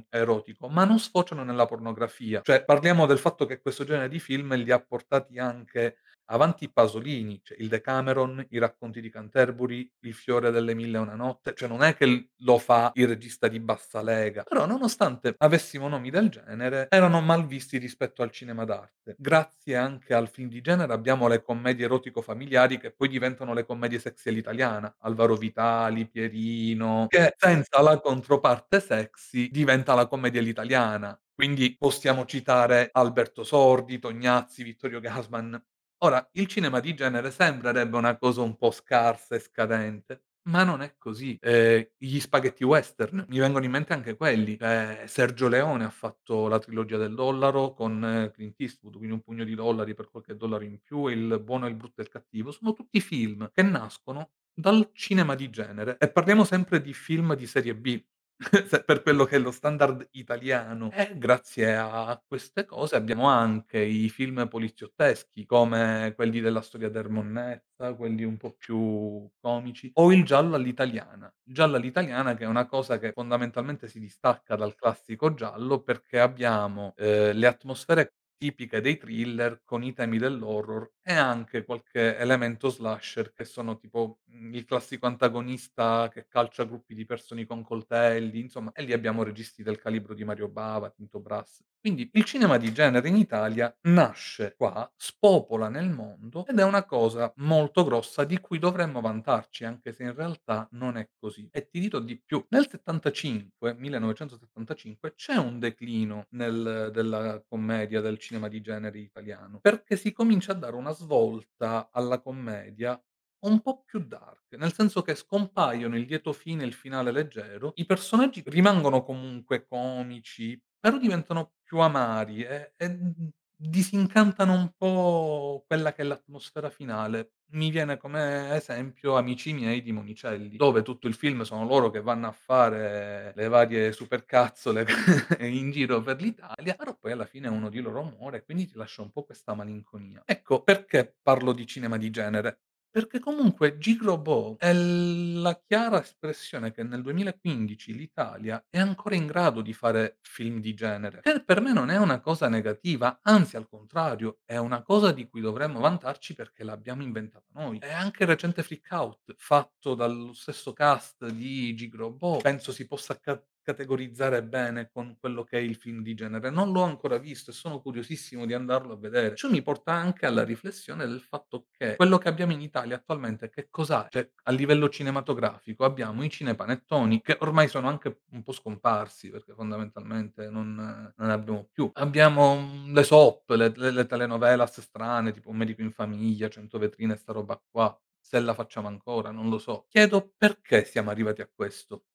erotico, 0.09 0.69
ma 0.69 0.85
non 0.85 0.99
sfociano 0.99 1.43
nella 1.43 1.65
pornografia. 1.65 2.41
Cioè, 2.43 2.63
parliamo 2.63 3.07
del 3.07 3.17
fatto 3.17 3.47
che 3.47 3.59
questo 3.59 3.83
genere 3.83 4.07
di 4.07 4.19
film 4.19 4.55
li 4.55 4.69
ha 4.69 4.79
portati 4.79 5.39
anche 5.39 5.97
avanti 6.25 6.69
Pasolini, 6.71 7.39
cioè 7.43 7.57
il 7.59 7.67
Decameron, 7.67 8.45
i 8.49 8.57
racconti 8.57 9.01
di 9.01 9.09
Canterbury, 9.09 9.89
Il 10.01 10.13
fiore 10.13 10.51
delle 10.51 10.73
mille 10.73 10.97
e 10.97 11.01
una 11.01 11.15
notte, 11.15 11.53
cioè 11.55 11.67
non 11.67 11.83
è 11.83 11.95
che 11.95 12.29
lo 12.37 12.57
fa 12.57 12.91
il 12.95 13.07
regista 13.07 13.47
di 13.47 13.59
bassa 13.59 14.01
lega, 14.01 14.43
però 14.43 14.65
nonostante 14.65 15.35
avessimo 15.37 15.87
nomi 15.87 16.09
del 16.09 16.29
genere, 16.29 16.87
erano 16.89 17.21
mal 17.21 17.45
visti 17.45 17.77
rispetto 17.77 18.21
al 18.21 18.31
cinema 18.31 18.65
d'arte. 18.65 19.15
Grazie 19.17 19.75
anche 19.75 20.13
al 20.13 20.29
film 20.29 20.49
di 20.49 20.61
genere 20.61 20.93
abbiamo 20.93 21.27
le 21.27 21.41
commedie 21.43 21.85
erotico-familiari 21.85 22.77
che 22.79 22.91
poi 22.91 23.07
diventano 23.07 23.53
le 23.53 23.65
commedie 23.65 23.99
sexy 23.99 24.29
all'italiana, 24.29 24.95
Alvaro 24.99 25.35
Vitali, 25.35 26.07
Pierino, 26.07 27.05
che 27.07 27.33
senza 27.37 27.81
la 27.81 27.99
controparte 27.99 28.79
sexy 28.79 29.49
diventa 29.49 29.93
la 29.93 30.07
commedia 30.07 30.39
all'italiana. 30.39 31.17
Quindi 31.33 31.75
possiamo 31.77 32.25
citare 32.25 32.89
Alberto 32.93 33.43
Sordi, 33.43 33.99
Tognazzi, 33.99 34.63
Vittorio 34.63 34.99
Gassman. 35.01 35.61
Ora, 35.99 36.27
il 36.33 36.47
cinema 36.47 36.79
di 36.79 36.93
genere 36.93 37.31
sembrerebbe 37.31 37.97
una 37.97 38.17
cosa 38.17 38.41
un 38.41 38.57
po' 38.57 38.69
scarsa 38.71 39.35
e 39.35 39.39
scadente, 39.39 40.23
ma 40.49 40.63
non 40.63 40.81
è 40.81 40.95
così. 40.97 41.37
Ehm, 41.41 41.87
gli 41.97 42.19
spaghetti 42.19 42.63
western, 42.63 43.25
mi 43.29 43.39
vengono 43.39 43.65
in 43.65 43.71
mente 43.71 43.93
anche 43.93 44.15
quelli. 44.15 44.57
Ehm, 44.59 45.05
Sergio 45.05 45.47
Leone 45.47 45.85
ha 45.85 45.89
fatto 45.89 46.47
la 46.47 46.59
trilogia 46.59 46.97
del 46.97 47.15
dollaro 47.15 47.73
con 47.73 48.29
Clint 48.33 48.59
Eastwood, 48.59 48.97
quindi 48.97 49.13
Un 49.15 49.21
pugno 49.21 49.43
di 49.45 49.55
dollari 49.55 49.93
per 49.93 50.09
qualche 50.09 50.35
dollaro 50.35 50.63
in 50.65 50.79
più, 50.81 51.07
Il 51.07 51.39
buono, 51.43 51.65
il 51.67 51.75
brutto 51.75 52.01
e 52.01 52.03
il 52.03 52.09
cattivo. 52.09 52.51
Sono 52.51 52.73
tutti 52.73 52.99
film 53.01 53.49
che 53.51 53.63
nascono 53.63 54.31
dal 54.53 54.89
cinema 54.93 55.33
di 55.35 55.49
genere 55.49 55.97
e 55.97 56.09
parliamo 56.11 56.43
sempre 56.43 56.81
di 56.81 56.93
film 56.93 57.35
di 57.35 57.47
serie 57.47 57.75
B, 57.75 58.01
per 58.85 59.01
quello 59.01 59.23
che 59.23 59.37
è 59.37 59.39
lo 59.39 59.51
standard 59.51 60.07
italiano. 60.11 60.91
E 60.91 61.17
grazie 61.17 61.75
a 61.77 62.21
queste 62.27 62.65
cose 62.65 62.95
abbiamo 62.97 63.27
anche 63.27 63.79
i 63.79 64.09
film 64.09 64.47
poliziotteschi, 64.49 65.45
come 65.45 66.11
quelli 66.15 66.41
della 66.41 66.61
storia 66.61 66.89
del 66.89 67.09
Monnezza, 67.09 67.93
quelli 67.95 68.23
un 68.25 68.35
po' 68.37 68.53
più 68.57 69.29
comici, 69.39 69.89
o 69.93 70.11
il 70.11 70.25
giallo 70.25 70.55
all'italiana. 70.55 71.33
Il 71.47 71.53
giallo 71.53 71.77
all'italiana 71.77 72.33
che 72.35 72.43
è 72.43 72.47
una 72.47 72.65
cosa 72.65 72.99
che 72.99 73.13
fondamentalmente 73.13 73.87
si 73.87 73.99
distacca 73.99 74.55
dal 74.57 74.75
classico 74.75 75.33
giallo, 75.33 75.81
perché 75.81 76.19
abbiamo, 76.19 76.93
ehm, 76.97 77.37
le 77.37 77.47
atmosfere 77.47 78.13
tipiche 78.37 78.81
dei 78.81 78.97
thriller 78.97 79.61
con 79.63 79.83
i 79.83 79.93
temi 79.93 80.17
dell'horror 80.17 80.93
e 81.01 81.13
anche 81.13 81.63
qualche 81.63 82.17
elemento 82.17 82.69
slasher 82.69 83.31
che 83.33 83.45
sono 83.45 83.77
tipo, 83.77 84.19
mhmm, 84.25 84.53
il 84.55 84.65
classico 84.65 85.05
antagonista 85.07 86.09
che 86.11 86.27
calcia 86.27 86.65
gruppi 86.65 86.93
di 86.95 87.05
persone 87.05 87.45
con 87.45 87.63
coltelli, 87.63 88.39
insomma, 88.39 88.71
e 88.73 88.83
lì 88.83 88.93
abbiamo 88.93 89.23
registi 89.23 89.63
del 89.63 89.77
calibro 89.79 90.13
di 90.13 90.23
Mario 90.23 90.47
Bava, 90.49 90.89
Tinto 90.89 91.19
Brass. 91.19 91.61
Quindi 91.85 92.09
il 92.13 92.23
cinema 92.25 92.57
di 92.57 92.73
genere 92.73 93.07
in 93.09 93.15
Italia 93.15 93.71
nasce 93.83 94.55
qua, 94.57 94.91
spopola 94.97 95.69
nel 95.69 95.87
mondo 95.91 96.43
ed 96.47 96.57
è 96.57 96.63
una 96.63 96.83
cosa 96.83 97.31
molto 97.37 97.83
grossa 97.83 98.23
di 98.23 98.39
cui 98.39 98.57
dovremmo 98.57 99.01
vantarci, 99.01 99.65
anche 99.65 99.93
se 99.93 100.01
in 100.01 100.15
realtà 100.15 100.67
non 100.71 100.97
è 100.97 101.07
così. 101.19 101.47
E 101.51 101.67
ti 101.69 101.79
dirò 101.79 101.99
di 101.99 102.19
più, 102.19 102.43
nel 102.49 102.67
'75, 102.67 103.75
1975, 103.75 105.13
c'è 105.13 105.35
un 105.35 105.59
declino 105.59 106.25
nel 106.31 106.89
della 106.91 107.43
commedia, 107.47 108.01
del 108.01 108.17
cinema 108.17 108.47
di 108.47 108.61
genere 108.61 108.97
italiano, 108.97 109.59
perché 109.59 109.95
si 109.95 110.11
comincia 110.11 110.53
a 110.53 110.55
dare 110.55 110.75
una 110.75 110.91
svolta 110.91 111.89
alla 111.91 112.19
commedia 112.19 112.99
un 113.45 113.61
po' 113.61 113.83
più 113.85 113.99
dark, 113.99 114.55
nel 114.57 114.73
senso 114.73 115.03
che 115.03 115.13
scompaiono 115.13 115.95
il 115.97 116.07
lieto 116.07 116.33
fine 116.33 116.63
e 116.63 116.65
il 116.65 116.73
finale 116.73 117.11
leggero, 117.11 117.73
i 117.75 117.85
personaggi 117.85 118.41
rimangono 118.47 119.03
comunque 119.03 119.67
comici, 119.67 120.59
però 120.85 120.97
diventano 120.97 121.53
più 121.63 121.79
amari 121.79 122.43
e 122.43 122.73
e, 122.77 122.89
mhmm, 122.89 123.29
disincantano 123.57 124.53
un 124.53 124.71
po' 124.77 125.63
quella 125.65 125.93
che 125.93 126.01
è 126.01 126.05
l'atmosfera 126.05 126.69
finale. 126.69 127.31
Mi 127.51 127.69
viene 127.69 127.95
come 127.97 128.53
esempio 128.55 129.15
Amici 129.17 129.53
miei 129.53 129.81
di 129.81 129.91
Monicelli, 129.93 130.55
dove 130.57 130.81
tutto 130.81 131.07
il 131.07 131.13
film 131.15 131.41
sono 131.43 131.65
loro 131.65 131.89
che 131.89 132.01
vanno 132.01 132.27
a 132.27 132.31
fare 132.31 133.31
le 133.35 133.47
varie 133.47 133.91
supercazzole 133.93 134.85
in 135.39 135.71
giro 135.71 136.01
per 136.01 136.21
l'Italia, 136.21 136.75
però 136.75 136.95
poi 136.99 137.11
alla 137.13 137.25
fine 137.25 137.47
uno 137.47 137.69
di 137.69 137.79
loro 137.81 138.03
muore, 138.03 138.43
quindi 138.43 138.67
ti 138.67 138.75
lascia 138.77 139.01
un 139.01 139.11
po' 139.11 139.23
questa 139.23 139.53
malinconia. 139.53 140.21
Ecco, 140.25 140.61
perché 140.63 141.15
parlo 141.21 141.53
di 141.53 141.65
cinema 141.65 141.97
di 141.97 142.09
genere? 142.11 142.59
Perché 142.95 143.19
comunque 143.19 143.77
Gigrobò 143.77 144.55
è 144.55 144.71
la 144.71 145.59
chiara 145.67 146.01
espressione 146.01 146.71
che 146.71 146.81
nel 146.83 147.01
2015 147.01 147.93
l'Italia 147.93 148.65
è 148.69 148.79
ancora 148.79 149.15
in 149.15 149.25
grado 149.27 149.59
di 149.59 149.73
fare 149.73 150.19
film 150.21 150.61
di 150.61 150.73
genere, 150.73 151.19
che 151.19 151.43
per 151.43 151.59
me 151.59 151.73
non 151.73 151.89
è 151.89 151.97
una 151.97 152.21
cosa 152.21 152.47
negativa, 152.47 153.19
anzi 153.21 153.57
al 153.57 153.67
contrario, 153.67 154.39
è 154.45 154.55
una 154.55 154.81
cosa 154.81 155.11
di 155.11 155.27
cui 155.27 155.41
dovremmo 155.41 155.81
vantarci 155.81 156.35
perché 156.35 156.63
l'abbiamo 156.63 157.03
inventata 157.03 157.45
noi. 157.51 157.79
E 157.79 157.91
anche 157.91 158.23
il 158.23 158.29
recente 158.29 158.63
Freak 158.63 158.87
Out, 158.91 159.33
fatto 159.35 159.93
dallo 159.93 160.31
stesso 160.31 160.71
cast 160.71 161.27
di 161.27 161.75
Gigrobò, 161.75 162.37
penso 162.37 162.71
si 162.71 162.87
possa 162.87 163.19
ca 163.19 163.37
categorizzare 163.65 164.43
bene 164.43 164.89
con 164.91 165.17
quello 165.19 165.43
che 165.43 165.57
è 165.57 165.61
il 165.61 165.75
film 165.75 166.01
di 166.03 166.13
genere. 166.13 166.49
Non 166.51 166.71
l'ho 166.71 166.83
ancora 166.83 167.17
visto 167.17 167.49
e 167.51 167.53
sono 167.53 167.81
curiosissimo 167.81 168.45
di 168.45 168.53
andarlo 168.53 168.93
a 168.93 168.97
vedere. 168.97 169.35
Ciò 169.35 169.49
mi 169.49 169.61
porta 169.63 169.91
anche 169.93 170.25
alla 170.27 170.43
riflessione 170.43 171.05
del 171.07 171.21
fatto 171.21 171.65
che 171.71 171.95
quello 171.95 172.17
che 172.19 172.29
abbiamo 172.29 172.51
in 172.53 172.61
Italia 172.61 172.95
attualmente 172.97 173.49
che 173.49 173.67
cos'ha? 173.69 174.07
Cioè, 174.09 174.29
a 174.43 174.51
livello 174.51 174.87
cinematografico 174.89 175.83
abbiamo 175.85 176.23
i 176.23 176.29
cinepanettoni 176.29 177.21
che 177.21 177.37
ormai 177.39 177.67
sono 177.67 177.87
anche 177.87 178.21
un 178.31 178.43
po' 178.43 178.51
scomparsi, 178.51 179.29
perché 179.31 179.53
fondamentalmente 179.53 180.49
non 180.49 180.73
non 180.75 181.27
ne 181.27 181.33
abbiamo 181.33 181.67
più. 181.71 181.89
Abbiamo, 181.93 182.55
mhmm, 182.55 182.93
le 182.93 183.03
soap, 183.03 183.49
le 183.51 183.71
le 183.75 183.91
le 183.91 184.05
telenovelas 184.05 184.79
strane, 184.81 185.31
tipo 185.31 185.49
Un 185.49 185.57
medico 185.57 185.81
in 185.81 185.91
famiglia, 185.91 186.49
100 186.49 186.77
vetrine 186.77 187.15
sta 187.17 187.31
roba 187.33 187.61
qua. 187.69 187.97
Se 188.19 188.39
la 188.39 188.53
facciamo 188.53 188.87
ancora, 188.87 189.31
non 189.31 189.49
lo 189.49 189.57
so. 189.59 189.85
Chiedo 189.89 190.33
perché 190.37 190.83
siamo 190.85 191.09
arrivati 191.11 191.41
a 191.41 191.49
questo? 191.53 192.05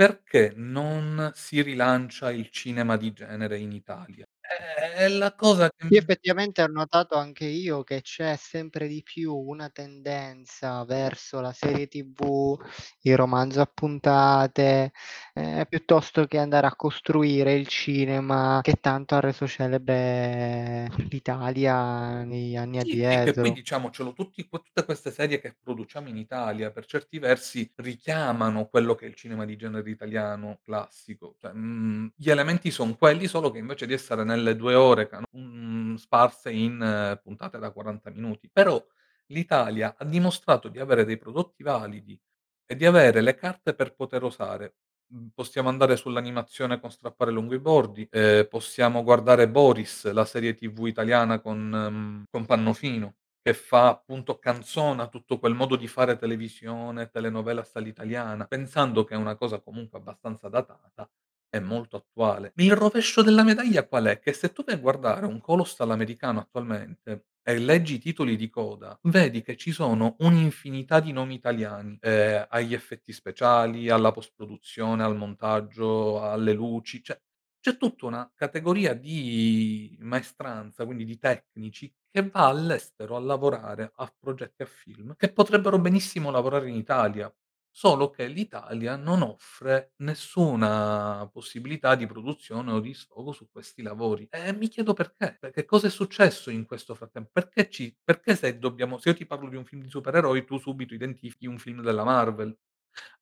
Perché 0.00 0.52
non 0.56 1.30
si 1.34 1.60
rilancia 1.60 2.30
il 2.32 2.48
cinema 2.50 2.96
di 2.96 3.12
genere 3.12 3.58
in 3.58 3.70
Italia? 3.70 4.26
È 4.50 4.94
è 5.04 5.08
la 5.08 5.32
cosa 5.36 5.70
che 5.70 5.92
Sì, 5.92 5.96
effettivamente 5.96 6.60
ho 6.62 6.66
notato 6.66 7.16
anche 7.16 7.44
io 7.46 7.82
che 7.84 8.00
c'è 8.02 8.36
sempre 8.36 8.86
di 8.88 9.02
più 9.02 9.34
una 9.34 9.70
tendenza 9.70 10.84
verso 10.84 11.40
la 11.40 11.52
serie 11.52 11.86
TV, 11.88 12.56
il 13.02 13.16
romanzo 13.16 13.60
a 13.60 13.66
puntate, 13.72 14.92
ehm, 15.34 15.64
piuttosto 15.68 16.26
che 16.26 16.38
andare 16.38 16.66
a 16.68 16.74
costruire 16.76 17.54
il 17.54 17.66
cinema 17.68 18.60
che 18.62 18.74
tanto 18.80 19.14
ha 19.16 19.20
reso 19.20 19.46
celebre 19.48 20.88
l'Italia 21.10 22.22
negli 22.24 22.56
anni 22.56 22.78
Sì, 22.82 22.96
sì, 23.06 23.20
che 23.20 23.36
poi 23.36 23.52
addietro. 23.52 23.52
diciamocelo, 23.52 24.14
tutti 24.14 24.48
que 24.48 24.60
tutte 24.62 24.86
queste 24.86 25.10
serie 25.10 25.38
che 25.38 25.54
produciamo 25.62 26.08
in 26.08 26.16
Italia, 26.16 26.70
per 26.70 26.86
certi 26.86 27.18
versi 27.18 27.70
richiamano 27.76 28.68
quello 28.68 28.94
che 28.94 29.04
è 29.04 29.08
il 29.08 29.14
cinema 29.14 29.44
di 29.44 29.54
genere 29.56 29.90
italiano 29.90 30.60
classico, 30.64 31.36
cioè, 31.38 31.52
mhmm, 31.52 32.12
gli 32.16 32.30
elementi 32.30 32.70
son 32.70 32.96
quelli, 32.96 33.26
solo 33.26 33.50
che 33.50 33.58
invece 33.58 33.84
di 33.86 33.92
essere 33.92 34.24
nelle 34.40 34.56
2 34.56 34.74
ore 34.74 35.06
cano 35.08 35.26
mhmm, 35.30 35.94
sparse 35.96 36.50
in 36.52 37.18
puntate 37.22 37.58
da 37.58 37.70
40 37.70 38.10
minuti. 38.10 38.48
Però 38.52 38.82
l'Italia 39.26 39.94
ha 39.96 40.04
dimostrato 40.04 40.68
di 40.68 40.78
avere 40.78 41.04
dei 41.04 41.18
prodotti 41.18 41.62
validi 41.62 42.18
e 42.66 42.76
di 42.76 42.86
avere 42.86 43.20
le 43.20 43.34
carte 43.34 43.74
per 43.74 43.94
poter 43.94 44.22
osare. 44.24 44.74
Mhmm, 45.12 45.28
possiamo 45.34 45.68
andare 45.68 45.96
sull'animazione 45.96 46.80
con 46.80 46.90
Strappare 46.90 47.30
lungo 47.32 47.54
i 47.54 47.58
bordi, 47.60 48.06
ehm, 48.10 48.46
possiamo 48.48 49.02
guardare 49.02 49.48
Boris, 49.48 50.10
la 50.12 50.24
serie 50.24 50.54
TV 50.54 50.86
italiana 50.86 51.40
con 51.40 51.58
mhmm, 51.68 52.24
con 52.30 52.46
Pannofino, 52.46 53.14
che 53.42 53.54
fa 53.54 53.88
appunto 53.88 54.38
canzona 54.38 55.08
tutto 55.08 55.38
quel 55.38 55.54
modo 55.54 55.76
di 55.76 55.88
fare 55.88 56.16
televisione, 56.16 57.08
telenovelas 57.10 57.74
all'italiana, 57.76 58.46
pensando 58.46 59.04
che 59.04 59.14
è 59.14 59.16
una 59.16 59.36
cosa 59.36 59.60
comunque 59.60 59.98
abbastanza 59.98 60.48
datata, 60.48 61.08
è 61.50 61.58
molto 61.58 61.96
attuale. 61.96 62.52
Il 62.56 62.74
rovescio 62.76 63.22
della 63.22 63.42
medaglia 63.44 63.86
qual 63.86 64.04
è? 64.06 64.18
Che 64.20 64.32
se 64.32 64.52
tu 64.52 64.64
vai 64.64 64.76
a 64.76 64.78
guardare 64.78 65.26
un 65.26 65.40
Colossal 65.40 65.90
americano 65.90 66.40
attualmente 66.40 67.26
e 67.42 67.58
leggi 67.58 67.94
i 67.94 67.98
titoli 67.98 68.36
di 68.36 68.48
coda, 68.48 68.98
vedi 69.04 69.42
che 69.42 69.56
ci 69.56 69.72
sono 69.72 70.14
un'infinità 70.20 71.00
di 71.00 71.12
nomi 71.12 71.34
italiani, 71.34 71.98
ehm, 72.00 72.46
agli 72.50 72.74
effetti 72.74 73.12
speciali, 73.12 73.88
alla 73.90 74.12
post 74.12 74.32
produzione, 74.36 75.02
al 75.02 75.16
montaggio, 75.16 76.22
alle 76.22 76.52
luci, 76.52 77.02
cioè 77.02 77.20
c'è 77.60 77.76
tutta 77.76 78.06
una 78.06 78.30
categoria 78.34 78.94
di 78.94 79.96
maestranza, 80.00 80.84
quindi 80.86 81.04
di 81.04 81.18
tecnici, 81.18 81.92
che 82.10 82.28
va 82.28 82.46
all'estero 82.48 83.16
a 83.16 83.20
lavorare 83.20 83.92
a 83.96 84.12
progetti, 84.18 84.62
a 84.62 84.66
film, 84.66 85.14
che 85.16 85.32
potrebbero 85.32 85.78
benissimo 85.78 86.30
lavorare 86.30 86.68
in 86.70 86.76
Italia, 86.76 87.32
solo 87.70 88.10
che 88.10 88.26
l'Italia 88.26 88.96
non 88.96 89.22
offre 89.22 89.92
nessuna 89.98 91.28
possibilità 91.32 91.94
di 91.94 92.06
produzione 92.06 92.72
o 92.72 92.80
di 92.80 92.94
sfogo 92.94 93.32
su 93.32 93.48
questi 93.50 93.82
lavori. 93.82 94.26
E 94.30 94.52
mi 94.52 94.68
chiedo 94.68 94.92
perché. 94.92 95.36
Perché 95.38 95.64
cosa 95.64 95.86
è 95.86 95.90
successo 95.90 96.50
in 96.50 96.66
questo 96.66 96.94
frattempo? 96.94 97.30
Perché 97.32 97.68
ci 97.70 97.96
perché 98.02 98.36
se 98.36 98.58
dobbiamo 98.58 98.98
se 98.98 99.10
io 99.10 99.14
ti 99.14 99.26
parlo 99.26 99.48
di 99.48 99.56
un 99.56 99.64
film 99.64 99.82
di 99.82 99.88
supereroi, 99.88 100.44
tu 100.44 100.58
subito 100.58 100.94
identifichi 100.94 101.46
un 101.46 101.58
film 101.58 101.82
della 101.82 102.04
Marvel, 102.04 102.56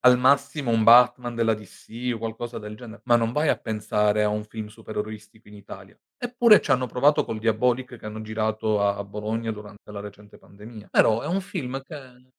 al 0.01 0.19
massimo 0.19 0.71
un 0.71 0.85
Batman 0.85 1.35
della 1.35 1.55
DC 1.55 2.13
o 2.15 2.19
qualcosa 2.19 2.59
del 2.59 2.77
genere, 2.77 3.03
ma 3.05 3.17
non 3.17 3.33
vai 3.33 3.49
a 3.49 3.57
pensare 3.57 4.23
a 4.23 4.29
un 4.29 4.45
film 4.45 4.69
supereroistico 4.69 5.49
in 5.49 5.55
Italia. 5.55 5.99
Eppure 6.17 6.61
ci 6.61 6.71
hanno 6.71 6.87
provato 6.87 7.25
col 7.25 7.39
Diabolic 7.39 7.97
che 7.97 8.07
hanno 8.07 8.21
girato 8.23 8.81
a 8.83 9.03
Bologna 9.05 9.51
durante 9.51 9.91
la 9.91 10.01
recente 10.01 10.39
pandemia. 10.39 10.89
Però 10.91 11.21
è 11.23 11.27
un 11.27 11.41
film 11.41 11.81
che, 11.83 12.33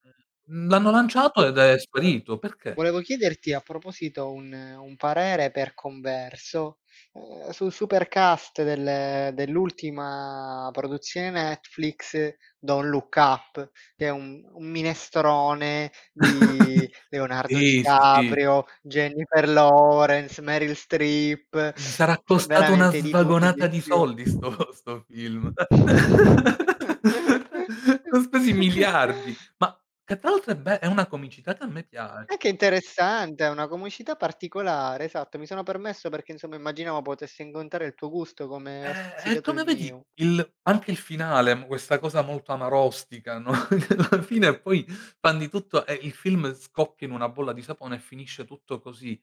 l'hanno 0.49 0.91
lanciato 0.91 1.45
ed 1.45 1.57
è 1.57 1.77
sparito. 1.79 2.37
Perché? 2.37 2.75
Volevo 2.75 2.99
chiederti 3.01 3.51
a 3.53 3.59
proposito 3.61 4.31
un 4.31 4.53
un 4.53 4.95
parere 4.95 5.51
per 5.51 5.73
converso, 5.73 6.79
ehm, 7.13 7.49
sul 7.49 7.71
supercast 7.73 8.63
del 8.63 9.33
dell'ultima 9.33 10.69
produzione 10.71 11.31
Netflix, 11.31 12.35
Don't 12.59 12.87
Look 12.89 13.15
Up, 13.17 13.71
che 13.95 14.05
è 14.07 14.09
un 14.09 14.41
un 14.53 14.65
minestrone 14.69 15.91
di 16.13 16.87
Leonardo 17.09 17.57
Sì, 17.57 17.83
sì. 17.83 17.83
DiCaprio, 17.89 18.65
Jennifer 18.81 19.49
Lawrence, 19.49 20.41
Meryl 20.41 20.75
Streep, 20.75 21.73
sarà 21.75 22.19
costato 22.23 22.73
una 22.73 22.89
veramente 22.89 23.01
di 23.01 23.15
tutto 23.15 23.45
e 23.45 23.49
svagonata 23.49 23.67
di 23.67 23.67
di 23.67 23.81
più. 23.81 23.81
soldi 23.81 24.25
sto 24.27 24.71
sto 24.73 25.03
film. 25.07 25.51
Han 28.11 28.23
spesi 28.23 28.53
miliardi, 28.53 29.37
ma 29.57 29.78
che 30.09 30.17
tra 30.19 30.29
l'altro 30.31 30.51
è 30.53 30.57
be 30.57 30.79
è 30.79 30.87
una 30.87 31.07
comicità 31.07 31.53
che 31.55 31.63
a 31.63 31.67
me 31.67 31.83
piace. 31.83 32.29
È 32.31 32.37
che 32.37 32.47
interessante, 32.47 33.43
è 33.45 33.49
una 33.49 33.67
comicità 33.67 34.15
particolare, 34.15 35.03
esatto. 35.05 35.37
Mi 35.37 35.45
sono 35.45 35.63
permesso 35.63 36.09
perché 36.09 36.31
insomma 36.31 36.55
immaginavo 36.55 37.01
potesse 37.01 37.41
incontrare 37.43 37.85
il 37.87 37.93
tuo 37.95 38.09
gusto 38.09 38.47
come 38.47 38.87
ha 38.87 38.93
Eh, 39.23 39.31
e 39.33 39.41
stuzzicato 39.41 39.51
il 39.51 39.59
come 39.59 39.63
vedi 39.63 39.91
mio. 39.91 40.05
il 40.15 40.53
anche 40.63 40.91
il 40.91 40.97
finale, 40.97 41.53
m 41.53 41.65
questa 41.67 41.99
cosa 41.99 42.21
molto 42.21 42.53
amarostica, 42.53 43.37
no, 43.39 43.51
che 43.67 43.93
alla 43.93 44.21
fine 44.21 44.57
poi 44.59 44.85
fan 45.19 45.37
di 45.37 45.49
tutto 45.49 45.85
e 45.85 45.93
il 45.95 46.13
film 46.13 46.53
scoppia 46.53 47.05
in 47.07 47.13
una 47.13 47.27
bolla 47.29 47.51
di 47.53 47.61
sapone 47.61 47.95
e 47.95 47.99
finisce 47.99 48.45
tutto 48.45 48.79
così. 48.79 49.21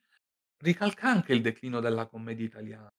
Ricalca 0.58 1.08
anche 1.10 1.32
il 1.32 1.40
declino 1.42 1.80
della 1.80 2.06
commedia 2.08 2.44
italiana. 2.46 2.92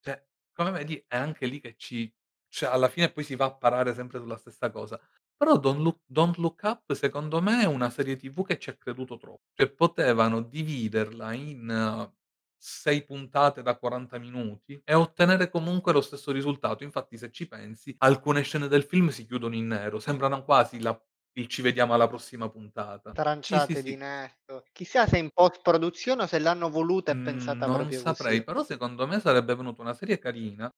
Cioè, 0.00 0.24
come 0.52 0.70
vedi 0.72 1.04
è 1.08 1.16
anche 1.16 1.46
lì 1.46 1.60
che 1.60 1.76
ci 1.76 2.12
cioè 2.48 2.70
alla 2.70 2.88
fine 2.90 3.10
poi 3.12 3.24
si 3.24 3.36
va 3.36 3.46
a 3.46 3.56
parare 3.56 3.94
sempre 3.94 4.18
sulla 4.20 4.36
stessa 4.38 4.70
cosa. 4.70 5.00
Però 5.42 5.58
Don't 5.58 5.80
Look 5.80 5.98
Don't 6.06 6.36
Look 6.36 6.60
Up 6.62 6.92
secondo 6.92 7.42
me 7.42 7.62
è 7.62 7.66
una 7.66 7.90
serie 7.90 8.14
TV 8.14 8.44
che 8.46 8.60
ci 8.60 8.70
ha 8.70 8.76
creduto 8.76 9.16
troppo. 9.16 9.42
Cioè 9.54 9.68
potevano 9.72 10.40
dividerla 10.40 11.32
in 11.32 12.12
6 12.56 13.04
puntate 13.04 13.60
da 13.60 13.76
40 13.76 14.18
minuti 14.18 14.80
e 14.84 14.94
ottenere 14.94 15.50
comunque 15.50 15.92
lo 15.92 16.00
stesso 16.00 16.30
risultato. 16.30 16.84
Infatti 16.84 17.18
se 17.18 17.32
ci 17.32 17.48
pensi, 17.48 17.92
alcune 17.98 18.42
scene 18.42 18.68
del 18.68 18.84
film 18.84 19.08
si 19.08 19.26
chiudono 19.26 19.56
in 19.56 19.66
nero, 19.66 19.98
sembrano 19.98 20.44
quasi 20.44 20.80
la 20.80 20.96
il 21.34 21.48
"ci 21.48 21.60
vediamo 21.60 21.92
alla 21.94 22.06
prossima 22.06 22.48
puntata". 22.48 23.18
Sì, 23.40 23.58
sì, 23.58 23.74
Tranciate 23.74 23.82
di 23.82 23.96
sì. 23.96 23.96
netto. 23.96 24.64
Chissà 24.70 25.06
se 25.06 25.16
in 25.16 25.30
post 25.32 25.62
produzione 25.62 26.24
o 26.24 26.26
se 26.26 26.38
l'hanno 26.38 26.68
voluta 26.68 27.10
e 27.12 27.16
Mhmm, 27.16 27.16
pensata 27.16 27.66
non 27.66 27.90
proprio 27.90 28.02
saprei, 28.02 28.04
così. 28.04 28.44
però 28.44 28.62
secondo 28.62 29.06
me 29.08 29.18
sarebbe 29.18 29.54
venuta 29.56 29.82
una 29.82 29.92
serie 29.92 30.18
carina 30.18 30.72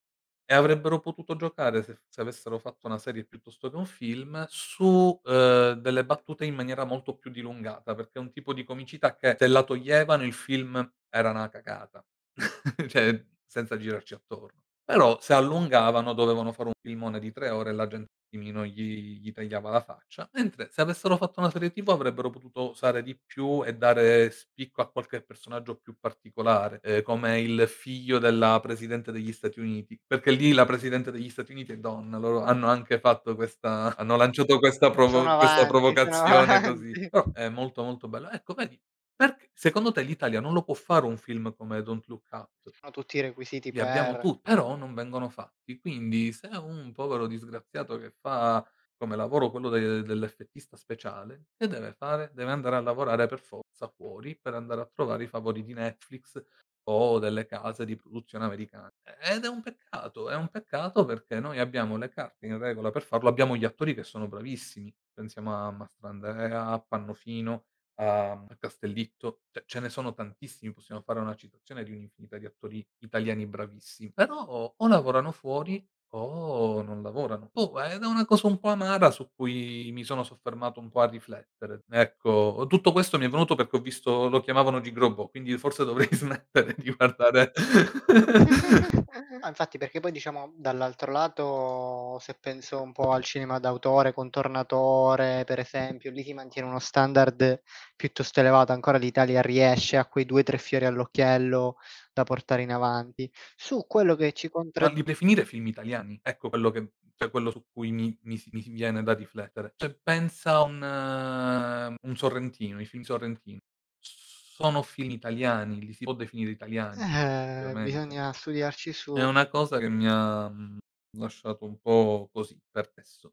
e 0.46 0.54
avrebbero 0.54 1.00
potuto 1.00 1.36
giocare 1.36 1.82
se 1.82 2.00
se 2.08 2.20
avessero 2.20 2.58
fatto 2.58 2.86
una 2.86 2.98
serie 2.98 3.24
piuttosto 3.24 3.70
che 3.70 3.76
un 3.76 3.86
film 3.86 4.44
su, 4.48 5.18
uhm, 5.22 5.72
delle 5.74 6.04
battute 6.04 6.44
in 6.44 6.54
maniera 6.54 6.84
molto 6.84 7.16
più 7.16 7.30
dilungata, 7.30 7.94
perché 7.94 8.18
è 8.18 8.22
un 8.22 8.30
tipo 8.32 8.52
di 8.52 8.64
comicità 8.64 9.16
che 9.16 9.36
se 9.38 9.46
la 9.48 9.62
toglievano 9.64 10.24
il 10.24 10.32
film 10.34 10.92
era 11.10 11.32
'na 11.32 11.48
cagata. 11.48 12.04
Cioè, 12.88 13.24
senza 13.46 13.76
girarci 13.76 14.14
attorno. 14.14 14.62
Però 14.84 15.18
se 15.20 15.32
allungavano 15.34 16.12
dovevano 16.12 16.52
fare 16.52 16.68
un 16.68 16.74
filmone 16.82 17.18
di 17.20 17.32
3 17.32 17.48
ore 17.50 17.70
e 17.70 17.72
la 17.74 17.86
gente 17.86 18.10
attimino 18.34 18.64
gli 18.64 19.20
gli 19.20 19.32
tagliava 19.32 19.70
la 19.70 19.80
faccia, 19.80 20.28
mentre 20.32 20.68
se 20.70 20.80
avessero 20.80 21.16
fatto 21.16 21.40
una 21.40 21.50
serie 21.50 21.70
TV 21.70 21.88
avrebbero 21.90 22.30
potuto 22.30 22.70
osare 22.70 23.02
di 23.02 23.18
più 23.24 23.64
e 23.64 23.74
dare 23.76 24.30
spicco 24.30 24.82
a 24.82 24.90
qualche 24.90 25.22
personaggio 25.22 25.76
più 25.76 25.96
particolare, 25.98 26.80
ehm, 26.82 27.02
come 27.02 27.40
il 27.40 27.66
figlio 27.68 28.18
della 28.18 28.58
presidente 28.60 29.12
degli 29.12 29.32
Stati 29.32 29.60
Uniti, 29.60 30.00
perché 30.06 30.30
lì 30.32 30.52
la 30.52 30.64
presidente 30.66 31.10
degli 31.10 31.28
Stati 31.30 31.52
Uniti 31.52 31.72
è 31.72 31.78
donna. 31.78 32.18
Loro 32.18 32.42
hanno 32.42 32.68
anche 32.68 32.98
fatto 33.00 33.34
questa 33.34 33.94
hanno 33.96 34.16
lanciato 34.16 34.58
questa 34.58 34.90
Sono 35.06 35.30
provo 35.30 35.34
questa 35.36 35.64
avanti, 35.64 35.96
sono 36.04 36.04
provocazione 36.04 36.60
così. 36.62 36.96
avanti. 36.96 37.08
Però 37.08 37.30
è 37.32 37.48
molto, 37.48 37.82
molto 37.84 38.08
bello. 38.08 38.30
Ecco 38.30 38.54
vedi, 38.54 38.80
perch 39.14 39.50
secondo 39.54 39.92
te 39.92 40.02
l'Italia 40.02 40.40
non 40.40 40.52
lo 40.52 40.62
può 40.62 40.74
fare 40.74 41.06
un 41.06 41.16
film 41.16 41.54
come 41.54 41.82
Don't 41.82 42.06
Look 42.06 42.28
Up? 42.32 42.50
Hanno 42.82 42.92
tutti 42.92 43.16
i 43.16 43.20
requisiti 43.20 43.72
Li 43.72 43.80
abbiamo 43.80 44.16
per. 44.16 44.18
tu 44.18 44.40
però 44.40 44.76
non 44.76 44.94
vengono 44.94 45.28
fatti. 45.28 45.78
Quindi 45.78 46.32
se 46.32 46.46
un 46.48 46.92
povero 46.92 47.26
disgraziato 47.26 47.98
che 47.98 48.10
fa 48.10 48.64
come 48.96 49.16
lavoro 49.16 49.50
quello 49.50 49.68
de 49.68 50.02
dell'effettista 50.02 50.76
speciale, 50.76 51.46
che 51.56 51.66
deve 51.66 51.92
fare? 51.92 52.30
Deve 52.32 52.52
andare 52.52 52.76
a 52.76 52.80
lavorare 52.80 53.26
per 53.26 53.40
forza 53.40 53.88
fuori, 53.88 54.36
per 54.38 54.54
andare 54.54 54.80
a 54.82 54.86
trovare 54.92 55.24
i 55.24 55.26
favori 55.26 55.64
di 55.64 55.72
Netflix 55.74 56.40
o 56.86 57.18
delle 57.18 57.46
case 57.46 57.84
di 57.84 57.96
produzione 57.96 58.44
americane. 58.44 58.92
Ed 59.20 59.44
è 59.44 59.48
un 59.48 59.62
peccato, 59.62 60.30
è 60.30 60.36
un 60.36 60.48
peccato 60.48 61.04
perché 61.04 61.40
noi 61.40 61.58
abbiamo 61.58 61.96
le 61.96 62.08
carte 62.10 62.46
in 62.46 62.58
regola 62.58 62.90
per 62.90 63.02
farlo, 63.02 63.28
abbiamo 63.28 63.56
gli 63.56 63.64
attori 63.64 63.94
che 63.94 64.04
sono 64.04 64.28
bravissimi. 64.28 64.94
Pensiamo 65.12 65.54
a 65.54 65.70
Mastrandrea, 65.72 66.66
a 66.66 66.80
Pannofino, 66.80 67.66
a 67.96 68.32
a 68.32 68.56
Castellitto, 68.58 69.42
cioè 69.50 69.64
ce 69.66 69.80
ne 69.80 69.88
sono 69.88 70.12
tantissimi, 70.14 70.72
possiamo 70.72 71.02
fare 71.02 71.20
una 71.20 71.34
citazione 71.36 71.84
di 71.84 71.92
un'infinità 71.92 72.38
di 72.38 72.46
attori 72.46 72.86
italiani 72.98 73.46
bravissimi, 73.46 74.12
però 74.12 74.74
o 74.76 74.88
lavorano 74.88 75.32
fuori 75.32 75.86
o 76.16 76.82
non 76.82 77.02
lavorano. 77.02 77.50
Boh, 77.52 77.80
ed 77.82 78.02
è 78.02 78.06
una 78.06 78.24
cosa 78.24 78.46
un 78.46 78.58
po' 78.58 78.68
amara 78.68 79.10
su 79.10 79.30
cui 79.34 79.90
mi 79.92 80.04
sono 80.04 80.22
soffermato 80.22 80.80
un 80.80 80.90
po' 80.90 81.00
a 81.00 81.06
riflettere. 81.08 81.82
Ecco, 81.90 82.66
tutto 82.68 82.92
questo 82.92 83.18
mi 83.18 83.26
è 83.26 83.28
venuto 83.28 83.54
perché 83.54 83.76
ho 83.76 83.80
visto 83.80 84.28
lo 84.28 84.40
chiamavano 84.40 84.80
Gigrobò, 84.80 85.28
quindi 85.28 85.56
forse 85.58 85.84
dovrei 85.84 86.08
smettere 86.12 86.74
di 86.78 86.94
guardare 86.94 87.52
Ah, 89.44 89.48
infatti 89.48 89.76
perché 89.76 90.00
poi 90.00 90.10
diciamo 90.10 90.54
dall'altro 90.56 91.12
lato, 91.12 92.18
se 92.18 92.34
penso 92.40 92.80
un 92.80 92.92
po' 92.92 93.12
al 93.12 93.22
cinema 93.22 93.58
d'autore 93.58 94.12
con 94.14 94.30
Tornatore, 94.30 95.44
per 95.44 95.58
esempio, 95.58 96.10
lì 96.10 96.22
si 96.22 96.32
mantiene 96.32 96.66
uno 96.66 96.78
standard 96.78 97.60
piuttosto 97.94 98.40
elevato, 98.40 98.72
ancora 98.72 98.96
l'Italia 98.96 99.42
riesce 99.42 99.98
a 99.98 100.06
quei 100.06 100.24
2, 100.24 100.42
3 100.44 100.56
fiori 100.56 100.86
all'occhiello 100.86 101.76
da 102.14 102.24
portare 102.24 102.62
in 102.62 102.72
avanti. 102.72 103.30
Su 103.56 103.86
quello 103.86 104.16
che 104.16 104.32
ci 104.32 104.48
Ma 104.76 104.88
contra 104.88 104.88
li 104.88 105.02
definire 105.04 105.44
film 105.44 105.66
italiani, 105.68 106.18
ecco 106.22 106.48
quello 106.48 106.70
che 106.70 106.94
cioè 107.16 107.30
quello 107.30 107.52
su 107.52 107.64
cui 107.72 107.92
mi 107.92 108.16
mi 108.22 108.42
mi 108.50 108.60
viene 108.70 109.02
da 109.04 109.14
riflettere. 109.14 109.72
Cioè 109.76 109.94
pensa 110.02 110.56
a 110.56 110.62
un 110.64 111.96
un 112.02 112.16
Sorrentino, 112.16 112.80
i 112.80 112.86
film 112.86 113.02
sorrentini. 113.04 113.60
Sono 113.98 114.82
film 114.82 115.10
italiani, 115.10 115.80
li 115.84 115.92
si 115.92 116.04
può 116.04 116.14
definire 116.14 116.50
italiani, 116.50 117.08
Eh, 117.16 117.76
bisogna 117.80 118.32
studiarci 118.32 118.92
È 119.16 119.22
su. 119.22 119.24
una 119.24 119.46
cosa 119.48 119.78
che 119.78 119.88
mi 119.88 120.08
ha, 120.08 120.48
mhmm, 120.50 120.78
lasciato 121.18 121.64
un 121.66 121.78
po' 121.80 122.28
così, 122.32 122.60
perplesso. 122.68 123.32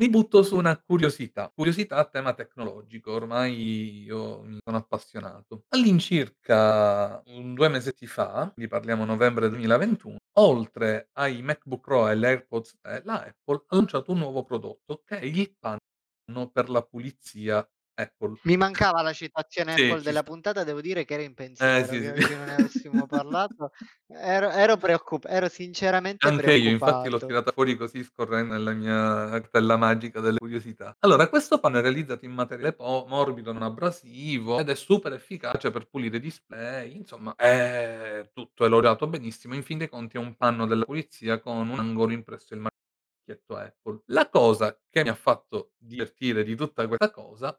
Mi 0.00 0.08
butto 0.08 0.44
su 0.44 0.54
una 0.54 0.80
curiosità, 0.80 1.50
curiosità 1.52 1.96
a 1.96 2.04
tema 2.04 2.32
tecnologico, 2.32 3.10
ormai 3.10 4.04
io 4.04 4.42
mi 4.42 4.58
sono 4.64 4.76
appassionato. 4.76 5.64
All'incirca 5.70 7.20
un 7.26 7.52
2 7.54 7.68
mesetti 7.68 8.06
fa, 8.06 8.48
quindi 8.54 8.70
parliamo 8.70 9.04
novembre 9.04 9.48
2021, 9.48 10.18
oltre 10.38 11.08
ai 11.14 11.42
MacBook 11.42 11.80
Pro 11.80 12.08
e 12.08 12.14
le 12.14 12.28
AirPods 12.28 12.78
3, 12.80 13.02
la 13.06 13.24
Apple 13.24 13.64
ha 13.66 13.74
lanciato 13.74 14.12
un 14.12 14.18
nuovo 14.18 14.44
prodotto 14.44 15.02
che 15.04 15.18
è 15.18 15.24
il 15.24 15.56
panno 15.58 16.48
per 16.52 16.70
la 16.70 16.82
pulizia 16.82 17.68
Apple. 17.98 18.38
Mi 18.44 18.56
mancava 18.56 19.02
la 19.02 19.12
citazione 19.12 19.74
Sì, 19.74 19.74
Apple 19.74 20.00
ci 20.00 20.02
della 20.02 20.22
puntata, 20.22 20.62
devo 20.64 20.80
dire 20.80 21.04
che 21.04 21.14
ero 21.14 21.22
in 21.22 21.34
Eh 21.60 21.84
pensiero, 21.84 21.84
sì, 21.84 21.98
che 21.98 22.10
sì. 22.12 22.12
oggi 22.12 22.34
non 22.34 22.48
avessimo 22.48 23.06
parlato. 23.06 23.72
Ero 24.06 24.50
ero 24.50 24.76
preoccup 24.76 25.24
ero 25.28 25.48
sinceramente 25.48 26.22
Anche 26.22 26.52
io, 26.54 26.68
infatti 26.68 27.08
l'ho 27.08 27.20
preoccupato. 27.20 27.22
tirata 27.22 27.52
fuori 27.52 27.76
così 27.76 28.02
scorrendo 28.02 28.52
nella 28.52 28.72
mia 28.72 29.28
cartella 29.30 29.76
magica 29.76 30.18
delle 30.18 30.38
curiosità. 30.38 30.96
Allora, 30.98 31.28
questo 31.28 31.60
panno 31.60 31.78
è 31.78 31.80
realizzato 31.80 32.24
in 32.24 32.32
materiale 32.32 32.72
po 32.72 33.04
morbido, 33.08 33.52
non 33.52 33.62
abrasivo 33.62 34.58
ed 34.58 34.68
è 34.68 34.74
super 34.74 35.12
efficace 35.12 35.70
per 35.70 35.86
pulire 35.88 36.18
display, 36.18 36.96
insomma, 36.96 37.36
ehm, 37.36 38.30
tutto 38.32 38.64
è 38.64 38.68
lodato 38.68 39.06
benissimo. 39.06 39.54
In 39.54 39.62
fin 39.62 39.78
dei 39.78 39.88
conti 39.88 40.16
è 40.16 40.18
un 40.20 40.34
panno 40.34 40.66
della 40.66 40.84
pulizia 40.84 41.38
con 41.38 41.68
un 41.68 41.78
angolo 41.78 42.12
impresso 42.12 42.54
il 42.54 42.60
marchietto 42.62 43.56
Apple. 43.56 44.02
La 44.06 44.28
cosa 44.28 44.76
che 44.90 45.04
mi 45.04 45.10
ha 45.10 45.14
fatto 45.14 45.72
divertire 45.78 46.42
di 46.44 46.56
tutta 46.56 46.86
questa 46.88 47.10
cosa 47.12 47.54
è 47.54 47.58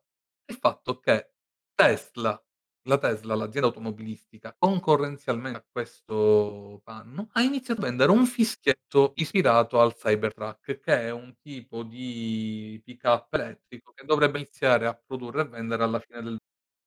il 0.49 0.57
fatto 0.57 0.99
che 0.99 1.31
Tesla 1.73 2.41
la 2.83 2.97
Tesla, 2.97 3.35
l'azienda 3.35 3.67
automobilistica, 3.67 4.55
concorrenzialmente 4.57 5.59
a 5.59 5.65
questo 5.69 6.81
panno, 6.83 7.29
ha 7.33 7.41
iniziato 7.41 7.81
a 7.81 7.83
vendere 7.85 8.12
un 8.12 8.25
fischietto 8.25 9.13
ispirato 9.17 9.79
al 9.79 9.93
Cybertruck, 9.95 10.79
che 10.79 11.01
è 11.01 11.12
un 11.12 11.35
tipo 11.41 11.83
di 11.83 12.81
pick-up 12.83 13.33
elettrico 13.33 13.91
che 13.93 14.05
dovrebbe 14.05 14.39
iniziare 14.39 14.88
a 14.88 14.93
produrre 14.95 15.41
e 15.41 15.45
vendere 15.49 15.83
alla 15.83 15.99
fine 15.99 16.21
del 16.23 16.38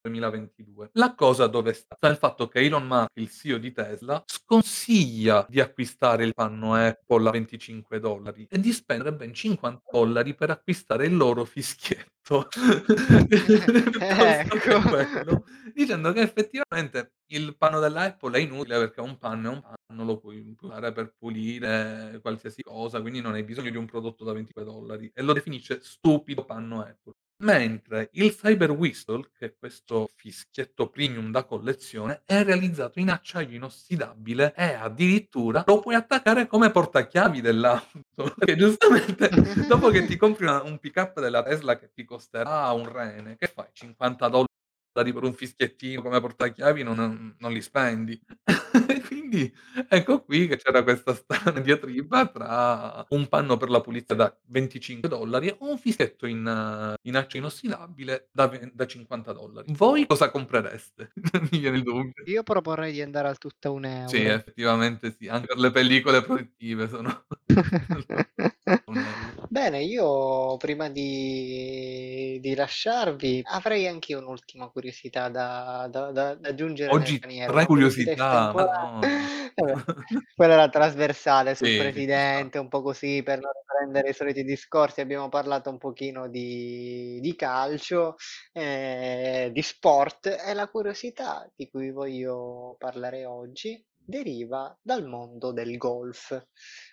2022. 0.03 0.91
La 0.95 1.15
cosa 1.15 1.47
dove 1.47 1.73
sta? 1.73 1.95
Sta 1.97 2.09
nel 2.09 2.17
fatto 2.17 2.49
che 2.49 2.61
Elon 2.61 2.87
Musk, 2.87 3.11
il 3.15 3.31
CEO 3.31 3.59
di 3.59 3.73
Tesla, 3.73 4.23
sconsiglia 4.27 5.47
di 5.49 5.61
acquistare 5.61 6.25
il 6.25 6.35
panno 6.35 6.75
Apple 6.75 7.29
a 7.29 7.31
25 7.31 8.01
dollari 8.01 8.47
e 8.51 8.59
di 8.59 8.73
spendere 8.73 9.15
ben 9.15 9.33
50 9.33 9.83
dollari 9.91 10.35
per 10.35 10.51
acquistare 10.51 11.07
il 11.07 11.17
loro 11.17 11.45
fischietto. 11.45 12.11
Ecco. 14.03 14.81
quello, 14.88 15.45
dicendo 15.75 16.12
che 16.12 16.21
effettivamente 16.21 17.15
il 17.33 17.57
panno 17.57 17.81
della 17.81 18.03
Apple 18.03 18.38
è 18.38 18.41
inutile 18.41 18.79
perché 18.79 19.01
un 19.01 19.19
panno 19.19 19.51
è 19.51 19.55
un 19.55 19.61
panno, 19.61 20.05
lo 20.05 20.19
puoi 20.19 20.55
usare 20.61 20.93
per 20.93 21.15
pulire 21.19 22.21
qualsiasi 22.23 22.62
cosa, 22.62 23.01
quindi 23.01 23.21
non 23.21 23.35
hai 23.35 23.43
bisogno 23.43 23.71
di 23.71 23.77
un 23.77 23.87
prodotto 23.87 24.25
da 24.25 24.33
25 24.33 24.65
dollari 24.65 25.11
e 25.12 25.23
lo 25.23 25.33
definisce 25.33 25.81
stupido 25.83 26.45
panno 26.45 26.81
Apple. 26.81 27.15
Mentre 27.42 28.09
il 28.12 28.37
Cyber 28.37 28.70
Whistle, 28.70 29.31
che 29.37 29.46
è 29.46 29.55
questo 29.59 30.09
fischietto 30.14 30.88
premium 30.88 31.33
da 31.33 31.44
collezione, 31.44 32.22
è 32.24 32.44
realizzato 32.44 33.00
in 33.00 33.11
acciaio 33.11 33.57
inossidabile 33.57 34.55
e 34.57 34.74
addirittura 34.74 35.64
lo 35.66 35.81
puoi 35.81 35.96
attaccare 35.96 36.46
come 36.46 36.70
portachiavi 36.70 37.40
dell'auto. 37.40 38.00
Perché 38.38 38.57
giustamente 38.57 39.28
dopo 39.66 39.88
che 39.90 40.07
ti 40.07 40.16
compri 40.16 40.44
una 40.44 40.62
un 40.62 40.78
pick-up 40.78 41.18
della 41.20 41.42
Tesla 41.42 41.76
che 41.76 41.90
ti 41.92 42.05
costerà 42.05 42.70
un 42.70 42.88
rene, 42.88 43.37
che 43.37 43.48
fai? 43.48 43.66
50 43.72 44.28
dollari 44.28 45.12
per 45.12 45.24
un 45.24 45.33
fischiettino 45.35 46.00
come 46.00 46.20
portachiavi 46.20 46.85
non 46.85 46.94
non 46.94 47.35
non 47.38 47.52
li 47.52 47.61
spendi. 47.61 48.20
E 49.33 49.51
quindi 49.51 49.55
ecco 49.88 50.23
qui 50.25 50.47
che 50.47 50.57
c'era 50.59 50.83
questa 50.83 51.14
strana 51.16 51.61
diatriba 51.61 52.27
tra 52.29 53.07
un 53.11 53.29
panno 53.29 53.57
per 53.57 53.71
la 53.71 53.81
pulizia 53.81 54.14
da 54.14 54.37
25 54.47 55.09
dollari 55.09 55.49
o 55.59 55.71
un 55.71 55.79
fischietto 55.79 56.27
in 56.27 56.95
in 57.03 57.16
acciaio 57.16 57.42
inossidabile 57.42 58.29
da 58.31 58.47
ve 58.49 58.71
da 58.75 58.87
50 58.87 59.33
dollari. 59.33 59.73
Voi 59.75 60.07
cosa 60.07 60.31
comprereste? 60.31 61.12
Mi 61.51 61.59
viene 61.59 61.79
il 61.79 61.83
dubbio. 61.83 62.23
Io 62.27 62.42
proporrei 62.42 62.92
di 62.92 63.01
andare 63.01 63.29
al 63.29 63.38
tutto 63.38 63.73
1 63.73 64.07
Sì, 64.07 64.23
euro. 64.23 64.35
effettivamente 64.35 65.14
sì, 65.18 65.29
anche 65.29 65.47
per 65.47 65.59
le 65.59 65.71
pellicole 65.71 66.23
protettive 66.23 66.88
sono 66.88 67.25
sono 67.47 68.25
1 68.87 69.01
€. 69.01 69.32
Bene, 69.53 69.83
io 69.83 70.57
prima 70.57 70.88
di 70.88 72.38
di 72.41 72.55
lasciarvi 72.55 73.43
avrei 73.45 73.87
anch'io 73.87 74.19
un'ultima 74.21 74.71
curiosità 74.71 75.29
da 75.29 75.87
da 75.91 76.11
da 76.11 76.35
da 76.37 76.49
aggiungere 76.49 76.95
Oggi 76.95 77.19
paniere, 77.19 77.53
3 77.53 77.65
una 77.67 77.67
curiosità 77.67 78.53
vabbè, 78.55 78.79
quella 80.35 80.55
era 80.55 80.69
trasversale 80.71 81.55
sul 81.55 81.75
Sì, 81.75 81.75
presidente, 81.75 82.57
un 82.59 82.69
po' 82.69 82.81
così 82.81 83.23
per 83.23 83.41
non 83.41 83.51
riprendere 83.53 84.09
i 84.09 84.15
soliti 84.15 84.43
discorsi, 84.43 85.03
abbiamo 85.03 85.29
parlato 85.29 85.69
un 85.69 85.77
pochino 85.77 86.29
di 86.29 87.19
di 87.21 87.37
calcio, 87.37 88.15
ehm, 88.55 89.49
di 89.53 89.61
sport 89.62 90.27
e 90.29 90.55
la 90.55 90.67
curiosità 90.69 91.47
di 91.55 91.69
cui 91.69 91.91
voglio 91.91 92.75
parlare 92.79 93.27
oggi 93.27 93.85
deriva 94.05 94.75
dal 94.83 95.07
mondo 95.07 95.53
del 95.53 95.77
golf. 95.77 96.43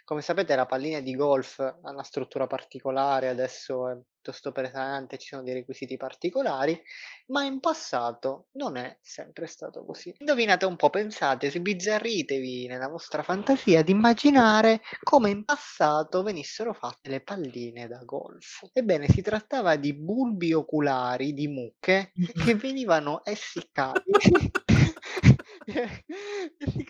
Come 0.10 0.24
sapete 0.24 0.56
la 0.56 0.66
pallina 0.66 1.02
di 1.02 1.14
golf 1.14 1.60
ha 1.60 1.78
una 1.84 2.02
struttura 2.02 2.48
particolare, 2.48 3.30
adesso 3.30 3.88
è 3.88 3.96
piuttosto 4.20 4.52
pesante, 4.52 5.20
ci 5.20 5.28
sono 5.28 5.44
dei 5.44 5.54
requisiti 5.54 5.98
particolari, 5.98 6.82
ma 7.28 7.44
in 7.44 7.60
passato 7.60 8.48
non 8.54 8.76
è 8.76 8.98
sempre 9.04 9.46
stato 9.46 9.86
così. 9.86 10.16
Indovinate 10.18 10.66
un 10.66 10.78
po', 10.78 10.90
pensate, 10.90 11.52
sbizzarritevi 11.52 12.66
nella 12.66 12.88
vostra 12.88 13.22
fantasia 13.22 13.84
di 13.84 13.92
immaginare 13.92 14.82
come 15.04 15.30
in 15.30 15.46
passato 15.46 16.24
venissero 16.24 16.74
fatte 16.74 17.12
le 17.12 17.22
palline 17.22 17.88
da 17.88 18.02
golf. 18.04 18.68
Ebbene, 18.74 19.08
si 19.10 19.22
trattava 19.22 19.76
di 19.76 19.94
bulbi 19.94 20.54
oculari 20.54 21.36
di 21.36 21.48
mucche 21.48 22.14
che 22.44 22.56
venivano 22.58 23.24
essiccati 23.24 24.12
si 24.18 24.52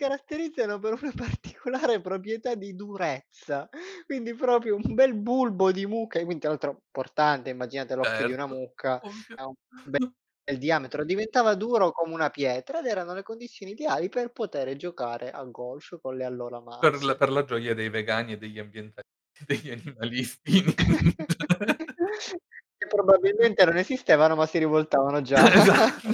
caratterizzano 0.00 0.78
per 0.78 0.94
una 1.00 1.12
particolare 1.14 2.00
proprietà 2.00 2.54
di 2.54 2.74
durezza. 2.74 3.68
Quindi 4.06 4.34
proprio 4.34 4.76
un 4.76 4.94
bel 4.94 5.14
bulbo 5.14 5.70
di 5.72 5.86
mucca 5.86 6.18
e 6.18 6.24
quindi 6.24 6.40
tra 6.40 6.50
l'altro 6.50 6.70
importante, 6.86 7.50
immaginate 7.50 7.94
l'occhio 7.94 8.24
di 8.24 8.32
una 8.32 8.46
Certo, 8.46 8.46
mucca, 8.46 9.02
ha 9.34 9.46
un 9.46 9.54
bel 9.82 10.58
diametro, 10.58 11.04
diventava 11.04 11.54
duro 11.54 11.92
come 11.92 12.14
una 12.14 12.30
pietra 12.30 12.78
ed 12.80 12.86
erano 12.86 13.14
le 13.14 13.22
condizioni 13.22 13.72
ideali 13.72 14.08
per 14.08 14.32
potere 14.32 14.76
giocare 14.76 15.30
a 15.30 15.44
golf 15.44 15.98
con 16.00 16.16
le 16.16 16.24
allora 16.24 16.60
Per 16.78 16.94
l 17.04 17.04
mazze. 17.04 17.16
per 17.16 17.30
la 17.30 17.44
gioia 17.44 17.74
dei 17.74 17.88
vegani 17.90 18.32
e 18.32 18.36
degli 18.38 18.58
ambientalisti, 18.58 19.04
degli 19.46 19.70
animalisti. 19.70 20.62
Che 22.76 22.86
probabilmente 22.88 23.64
non 23.64 23.76
esistevano, 23.76 24.34
ma 24.34 24.46
si 24.46 24.58
rivoltavano 24.58 25.20
già. 25.20 25.50
Esatto. 25.52 26.08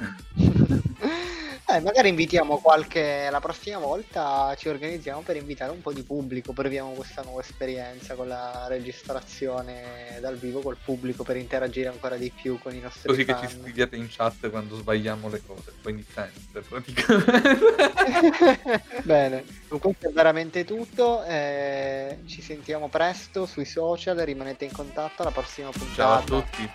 Eh, 1.74 1.80
magari 1.80 2.08
invitiamo 2.08 2.58
qualche. 2.58 3.28
La 3.30 3.40
prossima 3.40 3.78
volta 3.78 4.54
ci 4.58 4.68
organizziamo 4.68 5.20
per 5.22 5.36
invitare 5.36 5.70
un 5.72 5.80
po' 5.80 5.92
di 5.92 6.02
pubblico. 6.02 6.52
Proviamo 6.52 6.90
questa 6.90 7.22
nuova 7.22 7.40
esperienza 7.40 8.14
con 8.14 8.28
la 8.28 8.66
registrazione 8.68 10.18
dal 10.20 10.36
vivo 10.36 10.60
col 10.60 10.76
pubblico 10.82 11.22
per 11.24 11.36
interagire 11.36 11.88
ancora 11.88 12.16
di 12.16 12.30
più 12.30 12.58
con 12.58 12.74
i 12.74 12.80
nostri 12.80 13.08
Così 13.08 13.24
che 13.24 13.32
fan. 13.32 13.48
ci 13.48 13.58
scriviate 13.60 13.96
in 13.96 14.06
chat 14.10 14.50
quando 14.50 14.76
sbagliamo 14.76 15.28
le 15.30 15.42
cose, 15.46 15.72
quindi 15.82 16.04
sempre 16.12 16.60
praticamente. 16.68 17.60
Bene, 19.04 19.44
con 19.68 19.78
questo 19.80 20.08
è 20.08 20.12
veramente 20.12 20.64
tutto. 20.64 21.24
eh, 21.24 22.18
ci 22.26 22.42
sentiamo 22.42 22.88
presto 22.88 23.46
sui 23.46 23.64
social. 23.64 24.16
Rimanete 24.18 24.64
in 24.66 24.72
contatto 24.72 25.22
alla 25.22 25.30
prossima 25.30 25.70
Ciao 25.94 26.12
a 26.12 26.22
puntata. 26.22 26.24
tutti. 26.24 26.70